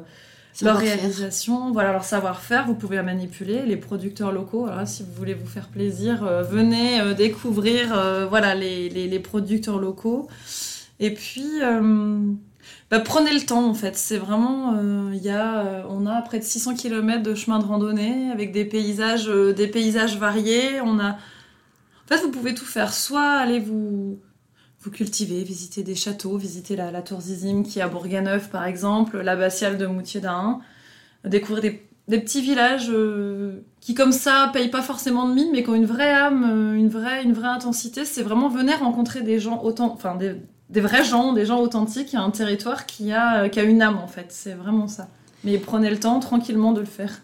leur 0.62 0.76
réalisation, 0.76 1.72
voilà 1.72 1.92
leur 1.92 2.04
savoir-faire, 2.04 2.66
vous 2.66 2.74
pouvez 2.74 2.96
la 2.96 3.02
manipuler, 3.02 3.62
les 3.62 3.76
producteurs 3.76 4.32
locaux, 4.32 4.66
alors 4.66 4.86
si 4.86 5.02
vous 5.02 5.12
voulez 5.14 5.34
vous 5.34 5.46
faire 5.46 5.68
plaisir, 5.68 6.24
euh, 6.24 6.42
venez 6.42 7.00
euh, 7.00 7.14
découvrir 7.14 7.96
euh, 7.96 8.26
voilà 8.26 8.54
les, 8.54 8.88
les, 8.88 9.20
producteurs 9.20 9.78
locaux. 9.78 10.28
Et 10.98 11.14
puis 11.14 11.60
bah, 12.90 13.00
prenez 13.00 13.32
le 13.32 13.40
temps 13.40 13.68
en 13.70 13.74
fait, 13.74 13.96
c'est 13.96 14.18
vraiment 14.18 14.76
il 15.12 15.22
y 15.22 15.30
a 15.30 15.86
on 15.88 16.06
a 16.06 16.20
près 16.20 16.38
de 16.38 16.44
600 16.44 16.74
km 16.74 17.22
de 17.22 17.34
chemin 17.34 17.58
de 17.58 17.64
randonnée 17.64 18.30
avec 18.30 18.52
des 18.52 18.66
paysages 18.66 19.26
des 19.28 19.66
paysages 19.66 20.18
variés, 20.18 20.80
on 20.82 20.98
a 20.98 21.12
en 21.12 22.08
fait 22.08 22.18
vous 22.18 22.30
pouvez 22.30 22.54
tout 22.54 22.66
faire, 22.66 22.92
soit 22.92 23.30
aller 23.30 23.60
vous 23.60 24.18
vous 24.82 24.90
cultivez, 24.90 25.44
visiter 25.44 25.82
des 25.82 25.94
châteaux, 25.94 26.36
visiter 26.38 26.74
la, 26.74 27.02
tour 27.02 27.20
Zizim 27.20 27.62
qui 27.62 27.78
est 27.78 27.82
à 27.82 27.88
Bourganeuf 27.88 28.48
par 28.48 28.64
exemple, 28.64 29.20
l'abbatiale 29.20 29.76
de 29.76 29.86
Moutier 29.86 30.20
d'Ain, 30.20 30.60
découvrir 31.24 31.62
des, 32.08 32.18
petits 32.18 32.40
villages 32.40 32.88
euh, 32.90 33.60
qui 33.80 33.94
comme 33.94 34.10
ça 34.10 34.50
payent 34.52 34.70
pas 34.70 34.82
forcément 34.82 35.28
de 35.28 35.34
mine 35.34 35.50
mais 35.52 35.62
qui 35.62 35.70
ont 35.70 35.74
une 35.74 35.86
vraie 35.86 36.10
âme, 36.10 36.44
euh, 36.50 36.74
une 36.74 36.88
vraie, 36.88 37.22
une 37.22 37.34
vraie 37.34 37.48
intensité. 37.48 38.04
C'est 38.04 38.22
vraiment 38.22 38.48
venir 38.48 38.78
rencontrer 38.80 39.20
des 39.20 39.38
gens 39.38 39.62
autant, 39.62 39.92
enfin 39.92 40.16
des, 40.16 40.80
vrais 40.80 41.04
gens, 41.04 41.34
des 41.34 41.44
gens 41.44 41.60
authentiques, 41.60 42.14
un 42.14 42.30
territoire 42.30 42.86
qui 42.86 43.12
a, 43.12 43.48
qui 43.48 43.60
a 43.60 43.64
une 43.64 43.82
âme 43.82 43.98
en 43.98 44.08
fait. 44.08 44.26
C'est 44.30 44.54
vraiment 44.54 44.88
ça. 44.88 45.08
Mais 45.44 45.58
prenez 45.58 45.90
le 45.90 46.00
temps 46.00 46.20
tranquillement 46.20 46.72
de 46.72 46.80
le 46.80 46.86
faire. 46.86 47.22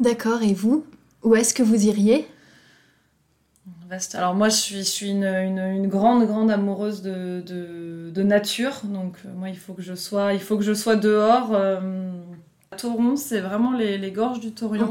D'accord, 0.00 0.42
et 0.42 0.54
vous 0.54 0.84
Où 1.22 1.34
est-ce 1.34 1.52
que 1.52 1.62
vous 1.62 1.86
iriez? 1.86 2.26
Alors 4.14 4.34
moi, 4.34 4.48
je 4.48 4.56
suis, 4.56 4.76
je 4.76 4.82
suis 4.82 5.10
une, 5.10 5.24
une, 5.24 5.86
grande, 5.86 6.26
grande 6.26 6.50
amoureuse 6.50 7.02
de, 7.02 7.42
de, 8.10 8.22
nature. 8.22 8.80
Donc 8.84 9.16
euh, 9.24 9.28
moi, 9.36 9.48
il 9.48 9.56
faut 9.56 9.72
que 9.72 9.82
je 9.82 9.94
sois, 9.94 10.34
il 10.34 10.40
faut 10.40 10.56
que 10.56 10.64
je 10.64 10.74
sois 10.74 10.96
dehors. 10.96 11.50
Euh, 11.52 12.10
Toron, 12.76 13.16
c'est 13.16 13.40
vraiment 13.40 13.72
les, 13.72 13.96
les, 13.96 14.10
gorges 14.10 14.40
du 14.40 14.52
Taurion. 14.52 14.90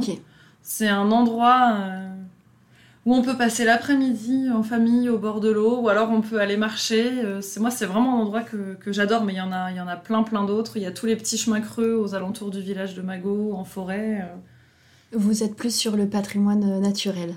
C'est 0.61 0.87
un 0.87 1.11
endroit 1.11 1.75
euh, 1.77 2.09
où 3.05 3.13
on 3.13 3.21
peut 3.21 3.37
passer 3.37 3.65
l'après-midi 3.65 4.49
en 4.49 4.63
famille 4.63 5.09
au 5.09 5.17
bord 5.17 5.39
de 5.39 5.49
l'eau, 5.49 5.81
ou 5.81 5.89
alors 5.89 6.09
on 6.09 6.21
peut 6.21 6.39
aller 6.39 6.57
marcher. 6.57 7.11
c'est 7.41 7.59
moi, 7.59 7.69
c'est 7.69 7.85
vraiment 7.85 8.17
un 8.17 8.21
endroit 8.21 8.41
que, 8.41 8.73
que 8.75 8.91
j'adore. 8.91 9.23
Mais 9.23 9.33
il 9.33 9.37
y 9.37 9.41
en 9.41 9.51
a, 9.51 9.71
il 9.71 9.77
y 9.77 9.81
en 9.81 9.87
a 9.87 9.97
plein, 9.97 10.23
plein 10.23 10.43
d'autres. 10.43 10.77
Il 10.77 10.83
y 10.83 10.87
a 10.87 10.91
tous 10.91 11.05
les 11.05 11.15
petits 11.15 11.37
chemins 11.37 11.61
creux 11.61 11.95
aux 11.95 12.15
alentours 12.15 12.49
du 12.49 12.61
village 12.61 12.95
de 12.95 13.01
Magot, 13.01 13.53
en 13.53 13.63
forêt. 13.63 14.27
Vous 15.13 15.43
êtes 15.43 15.55
plus 15.55 15.73
sur 15.73 15.95
le 15.95 16.07
patrimoine 16.07 16.79
naturel 16.81 17.35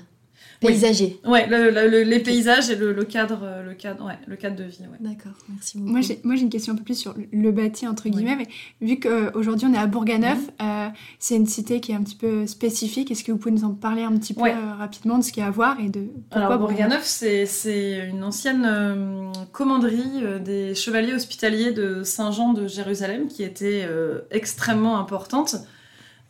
paysager. 0.61 1.21
Ouais, 1.25 1.47
les 1.49 2.21
paysages 2.21 2.71
et 2.71 2.77
le, 2.77 3.05
cadre, 3.05 3.63
le 3.65 3.75
cadre, 3.75 4.07
ouais, 4.07 4.19
le 4.27 4.37
cadre 4.37 4.57
de 4.57 4.65
vie. 4.65 4.81
D'accord, 5.01 5.33
merci 5.49 5.79
beaucoup. 5.79 5.91
Moi, 5.91 6.01
j'ai, 6.01 6.21
moi, 6.23 6.37
j'ai 6.37 6.43
une 6.43 6.51
question 6.51 6.73
un 6.73 6.77
peu 6.77 6.85
plus 6.85 6.99
sur 6.99 7.15
le 7.33 7.51
bâti 7.51 7.87
entre 7.87 8.09
guillemets. 8.09 8.37
Mais 8.37 8.47
vu 8.81 8.99
qu'aujourd'hui 8.99 9.67
on 9.71 9.75
est 9.75 9.79
à 9.79 9.87
Bourganeuf, 9.87 10.39
euh, 10.63 10.89
c'est 11.19 11.37
une 11.37 11.47
cité 11.47 11.81
qui 11.81 11.93
est 11.93 11.95
un 11.95 12.03
petit 12.03 12.17
peu 12.17 12.47
spécifique. 12.47 13.11
Est-ce 13.11 13.25
que 13.25 13.33
vous 13.33 13.39
pouvez 13.39 13.55
nous 13.55 13.65
en 13.65 13.75
parler 13.75 14.03
un 14.03 14.17
petit 14.17 14.35
peu 14.35 14.47
euh, 14.47 14.75
rapidement 14.79 15.19
de 15.19 15.25
ce 15.25 15.33
qu'il 15.33 15.43
y 15.43 15.45
a 15.45 15.49
à 15.49 15.51
voir 15.51 15.79
et 15.81 15.89
de 15.89 16.07
pourquoi 16.31 16.55
Alors 16.55 16.59
Bourganeuf, 16.59 17.05
c'est, 17.05 17.47
c'est 17.47 18.09
une 18.09 18.25
ancienne 18.25 18.65
euh, 18.67 19.33
commanderie 19.53 20.23
des 20.45 20.75
chevaliers 20.75 21.15
hospitaliers 21.15 21.73
de 21.73 22.03
Saint-Jean 22.05 22.53
de 22.53 22.67
Jérusalem 22.67 23.29
qui 23.29 23.43
était 23.43 23.87
extrêmement 24.31 24.99
importante. 24.99 25.57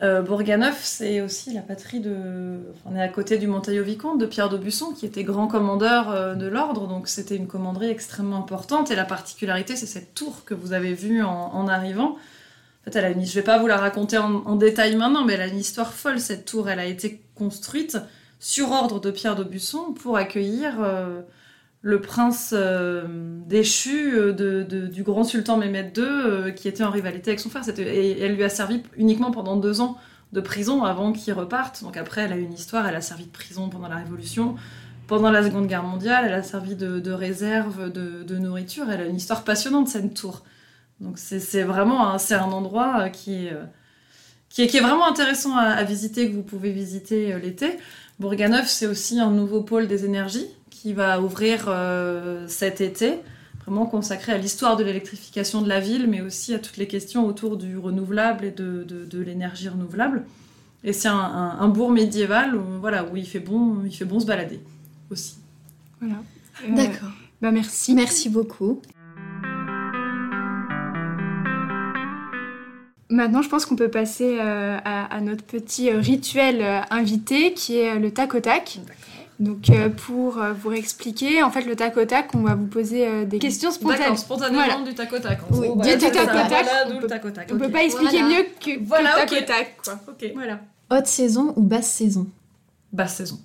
Euh, 0.03 0.23
Bourganeuf, 0.23 0.81
c'est 0.83 1.21
aussi 1.21 1.53
la 1.53 1.61
patrie 1.61 2.01
de. 2.01 2.61
On 2.87 2.97
est 2.97 3.03
à 3.03 3.09
côté 3.09 3.37
du 3.37 3.47
Montaillot-Vicomte, 3.47 4.19
de 4.19 4.25
Pierre 4.25 4.49
d'Aubusson, 4.49 4.93
qui 4.93 5.05
était 5.05 5.25
grand 5.25 5.47
commandeur 5.47 6.11
euh, 6.11 6.35
de 6.35 6.47
l'ordre, 6.47 6.89
donc 6.89 7.07
c'était 7.07 7.37
une 7.37 7.47
commanderie 7.47 7.91
extrêmement 7.91 8.39
importante. 8.39 8.91
Et 8.91 8.97
la 8.97 9.05
particularité, 9.05 9.77
c'est 9.77 9.87
cette 9.87 10.15
tour 10.15 10.45
que 10.47 10.55
vous 10.55 10.73
avez 10.73 10.95
vue 10.95 11.23
en, 11.23 11.69
arrivant. 11.69 12.13
En 12.13 12.85
fait, 12.85 12.97
elle 12.97 13.05
a 13.05 13.11
une... 13.11 13.27
je 13.27 13.35
vais 13.35 13.43
pas 13.43 13.59
vous 13.59 13.67
la 13.67 13.77
raconter 13.77 14.17
en, 14.17 14.57
détail 14.57 14.97
maintenant, 14.97 15.27
mais 15.27 15.35
elle 15.35 15.43
a 15.43 15.49
une 15.49 15.59
histoire 15.59 15.93
folle, 15.93 16.19
cette 16.19 16.47
tour. 16.47 16.71
Elle 16.71 16.81
a 16.81 16.87
été 16.87 17.21
construite 17.35 17.99
sur 18.39 18.71
ordre 18.71 19.01
de 19.01 19.11
Pierre 19.11 19.37
d'Aubusson 19.37 19.93
pour 19.93 20.17
accueillir. 20.17 20.79
Euh, 20.81 21.21
le 21.83 22.01
prince 22.01 22.53
euh, 22.55 23.05
déchu 23.47 24.13
euh, 24.15 24.65
du 24.65 25.03
grand 25.03 25.25
sultan 25.25 25.57
Mehmed 25.57 25.97
II, 25.97 26.05
euh, 26.05 26.51
qui 26.51 26.69
était 26.69 26.85
en 26.85 26.91
rivalité 26.91 27.31
avec 27.31 27.41
son 27.41 27.49
frère. 27.49 27.63
Et 27.79 28.21
elle 28.21 28.35
lui 28.35 28.45
a 28.45 28.49
servi 28.49 28.83
uniquement 28.97 29.31
pendant 29.31 29.57
deux 29.57 29.81
ans 29.81 29.97
de 30.33 30.41
prison 30.41 30.85
avant 30.85 31.13
qu'il 31.13 31.33
reparte. 31.33 31.83
Donc 31.83 31.97
après, 31.97 32.23
elle 32.23 32.33
a 32.33 32.37
une 32.37 32.53
histoire, 32.53 32.87
elle 32.87 32.97
a 32.97 33.01
servi 33.01 33.25
de 33.25 33.31
prison 33.31 33.69
pendant 33.71 33.89
la 33.89 33.97
Révolution, 33.97 34.57
pendant 35.07 35.31
la 35.31 35.43
Seconde 35.43 35.67
Guerre 35.67 35.83
mondiale, 35.83 36.27
elle 36.27 36.35
a 36.35 36.43
servi 36.43 36.77
de, 36.77 37.11
réserve 37.11 37.91
de, 37.91 38.39
nourriture. 38.39 38.89
Elle 38.91 39.01
a 39.01 39.07
une 39.07 39.17
histoire 39.17 39.43
passionnante, 39.43 39.89
cette 39.89 40.15
tour. 40.15 40.45
Donc 41.01 41.19
c'est 41.19 41.63
vraiment 41.63 42.19
c'est 42.19 42.35
un 42.35 42.53
endroit 42.53 43.09
qui 43.09 43.49
est 44.59 44.81
vraiment 44.81 45.09
intéressant 45.09 45.57
à, 45.57 45.63
à 45.63 45.83
visiter, 45.83 46.31
que 46.31 46.37
vous 46.37 46.43
pouvez 46.43 46.71
visiter 46.71 47.37
l'été. 47.41 47.79
Bourganeuf, 48.21 48.69
c'est 48.69 48.87
aussi 48.87 49.19
un 49.19 49.31
nouveau 49.31 49.63
pôle 49.63 49.89
des 49.89 50.05
énergies 50.05 50.47
qui 50.81 50.95
va 50.95 51.21
ouvrir 51.21 51.67
euh, 51.69 52.47
cet 52.49 52.81
été, 52.81 53.19
vraiment 53.61 53.85
consacré 53.85 54.33
à 54.33 54.39
l'histoire 54.39 54.79
de 54.79 54.85
l'électrification 54.85 55.61
de 55.61 55.69
la 55.69 55.79
ville, 55.79 56.07
mais 56.09 56.23
aussi 56.23 56.55
à 56.55 56.59
toutes 56.59 56.79
les 56.79 56.87
questions 56.87 57.27
autour 57.27 57.59
du 57.59 57.77
renouvelable 57.77 58.47
et 58.47 58.51
de, 58.51 58.85
de, 58.89 59.21
l'énergie 59.21 59.69
renouvelable. 59.69 60.25
Et 60.83 60.95
c'est 60.95 61.09
un, 61.09 61.69
bourg 61.69 61.91
médiéval 61.91 62.57
où, 62.57 62.81
voilà, 62.81 63.05
où 63.05 63.15
il, 63.15 63.27
fait 63.27 63.41
bon, 63.41 63.83
il 63.85 63.95
fait 63.95 64.07
bon 64.07 64.21
se 64.21 64.27
balader 64.27 64.61
aussi. 65.11 65.37
Voilà. 66.01 66.17
Euh, 66.65 66.75
D'accord. 66.75 67.11
Bah 67.43 67.51
merci. 67.51 67.95
Merci 67.95 68.31
beaucoup. 68.31 68.81
Maintenant, 73.11 73.43
je 73.43 73.51
pense 73.51 73.67
qu'on 73.67 73.77
peut 73.77 73.91
passer 73.91 74.39
euh, 74.41 74.79
à, 74.83 75.15
à, 75.15 75.21
notre 75.21 75.45
petit 75.45 75.91
rituel 75.91 76.65
invité 76.91 77.53
qui 77.53 77.77
est 77.77 77.99
le 77.99 78.13
tac 78.13 78.35
au 78.35 78.41
tac. 78.41 78.81
Donc 79.41 79.71
euh, 79.71 79.89
pour 79.89 80.37
euh, 80.37 80.53
vous 80.53 80.73
expliquer, 80.73 81.43
en 81.43 81.51
fait 81.51 81.63
le 81.63 81.75
tac 81.75 81.97
au 81.97 82.05
tac, 82.05 82.35
on 82.35 82.43
va 82.43 82.55
vous 82.55 82.67
poser 82.67 83.09
euh, 83.09 83.25
des 83.25 83.39
questions 83.39 83.71
spontanées. 83.71 84.15
spontanément 84.15 84.83
du 84.83 84.95
tac 84.95 85.11
au 85.15 85.19
tac. 85.19 85.41
Oui, 85.51 85.69
du 85.71 87.07
tac 87.09 87.25
au 87.25 87.31
tac. 87.31 87.51
On 87.51 87.57
peut 87.57 87.71
pas 87.71 87.83
expliquer 87.83 88.23
mieux 88.23 88.45
que, 88.61 88.79
voilà, 88.85 89.15
tac 89.15 89.33
au 89.33 89.47
tac. 89.47 89.79
Quoi. 89.83 89.99
Voilà. 90.35 90.61
Haute 90.91 91.07
saison 91.07 91.55
ou 91.57 91.63
basse 91.63 91.91
saison? 91.91 92.27
Basse 92.93 93.17
saison. 93.17 93.41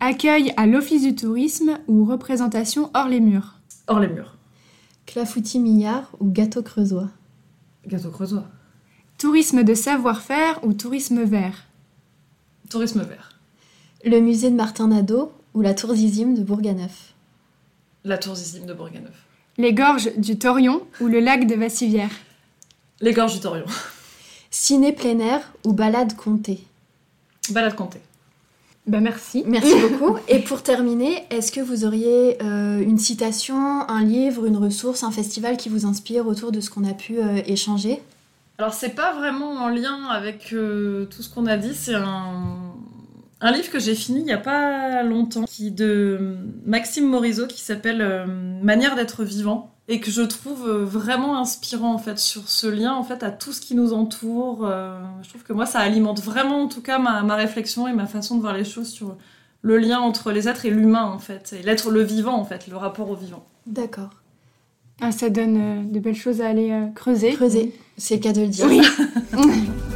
Accueil 0.00 0.54
à 0.56 0.66
l'office 0.66 1.02
du 1.02 1.14
tourisme 1.14 1.78
ou 1.86 2.06
représentation 2.06 2.90
hors 2.94 3.08
les 3.08 3.20
murs? 3.20 3.58
Hors 3.88 4.00
les 4.00 4.08
murs. 4.08 4.36
Clafoutis 5.04 5.60
millard 5.60 6.12
ou 6.18 6.30
gâteau 6.30 6.62
creusois? 6.62 7.10
Gâteau 7.86 8.10
creusois. 8.10 8.46
Tourisme 9.18 9.64
de 9.64 9.74
savoir-faire 9.74 10.60
ou 10.64 10.72
tourisme 10.72 11.24
vert? 11.24 11.66
Tourisme 12.70 13.02
vert. 13.02 13.35
Le 14.04 14.20
musée 14.20 14.50
de 14.50 14.54
Martin 14.54 14.88
Nadeau 14.88 15.32
ou 15.54 15.62
la 15.62 15.74
tour 15.74 15.94
Zizim 15.94 16.34
de 16.34 16.42
Bourganeuf 16.42 17.14
La 18.04 18.18
tour 18.18 18.34
Zizim 18.34 18.66
de 18.66 18.74
Bourganeuf. 18.74 19.14
Les 19.58 19.72
gorges 19.72 20.14
du 20.16 20.38
Torion 20.38 20.82
ou 21.00 21.06
le 21.06 21.18
lac 21.18 21.46
de 21.46 21.54
Vassivière 21.54 22.10
Les 23.00 23.12
gorges 23.12 23.34
du 23.34 23.40
Torion. 23.40 23.64
Ciné 24.50 24.92
plein 24.92 25.18
air 25.18 25.52
ou 25.64 25.72
balade 25.72 26.14
comptée 26.14 26.60
Balade 27.50 27.74
comptée. 27.74 28.00
Ben 28.86 29.00
merci. 29.00 29.44
Merci 29.46 29.74
beaucoup. 29.90 30.16
Et 30.28 30.40
pour 30.40 30.62
terminer, 30.62 31.24
est-ce 31.30 31.50
que 31.50 31.60
vous 31.60 31.84
auriez 31.84 32.40
euh, 32.42 32.80
une 32.80 32.98
citation, 32.98 33.56
un 33.88 34.04
livre, 34.04 34.46
une 34.46 34.56
ressource, 34.56 35.02
un 35.02 35.10
festival 35.10 35.56
qui 35.56 35.68
vous 35.68 35.86
inspire 35.86 36.26
autour 36.26 36.52
de 36.52 36.60
ce 36.60 36.70
qu'on 36.70 36.84
a 36.84 36.92
pu 36.92 37.18
euh, 37.18 37.40
échanger? 37.46 38.00
Alors 38.58 38.74
c'est 38.74 38.94
pas 38.94 39.12
vraiment 39.14 39.52
en 39.52 39.68
lien 39.68 40.04
avec 40.06 40.52
euh, 40.52 41.06
tout 41.06 41.22
ce 41.22 41.28
qu'on 41.28 41.46
a 41.46 41.56
dit, 41.56 41.74
c'est 41.74 41.94
un, 41.94 42.74
un 43.40 43.52
livre 43.52 43.70
que 43.70 43.78
j'ai 43.78 43.94
fini 43.94 44.20
il 44.20 44.24
n'y 44.24 44.32
a 44.32 44.38
pas 44.38 45.02
longtemps, 45.02 45.44
qui 45.44 45.70
de 45.70 46.36
Maxime 46.64 47.06
Morisot, 47.06 47.46
qui 47.46 47.60
s'appelle 47.60 48.00
euh, 48.00 48.26
Manière 48.26 48.96
d'être 48.96 49.24
vivant, 49.24 49.74
et 49.88 50.00
que 50.00 50.10
je 50.10 50.22
trouve 50.22 50.66
euh, 50.66 50.84
vraiment 50.84 51.38
inspirant 51.38 51.92
en 51.92 51.98
fait 51.98 52.18
sur 52.18 52.48
ce 52.48 52.66
lien 52.66 52.94
en 52.94 53.04
fait 53.04 53.22
à 53.22 53.30
tout 53.30 53.52
ce 53.52 53.60
qui 53.60 53.74
nous 53.74 53.92
entoure. 53.92 54.66
Euh, 54.66 54.98
je 55.22 55.28
trouve 55.28 55.42
que 55.42 55.52
moi 55.52 55.66
ça 55.66 55.80
alimente 55.80 56.20
vraiment 56.20 56.62
en 56.62 56.68
tout 56.68 56.80
cas 56.82 56.98
ma, 56.98 57.22
ma, 57.22 57.36
réflexion 57.36 57.86
et 57.86 57.92
ma 57.92 58.06
façon 58.06 58.36
de 58.36 58.40
voir 58.40 58.54
les 58.54 58.64
choses 58.64 58.88
sur 58.88 59.16
le 59.62 59.78
lien 59.78 59.98
entre 59.98 60.32
les 60.32 60.48
êtres 60.48 60.64
et 60.64 60.70
l'humain 60.70 61.04
en 61.04 61.18
fait, 61.18 61.54
et 61.58 61.62
l'être 61.62 61.90
le 61.90 62.02
vivant 62.02 62.36
en 62.36 62.44
fait, 62.44 62.68
le 62.68 62.76
rapport 62.76 63.10
au 63.10 63.16
vivant. 63.16 63.46
D'accord. 63.66 64.10
Ah, 65.02 65.12
ça 65.12 65.28
donne 65.28 65.90
de 65.92 66.00
belles 66.00 66.16
choses 66.16 66.40
à 66.40 66.48
aller 66.48 66.74
creuser. 66.94 67.34
Creuser, 67.34 67.74
c'est 67.98 68.14
le 68.14 68.20
cas 68.20 68.32
de 68.32 68.40
le 68.40 68.48
dire. 68.48 68.66
Oui. 68.66 68.80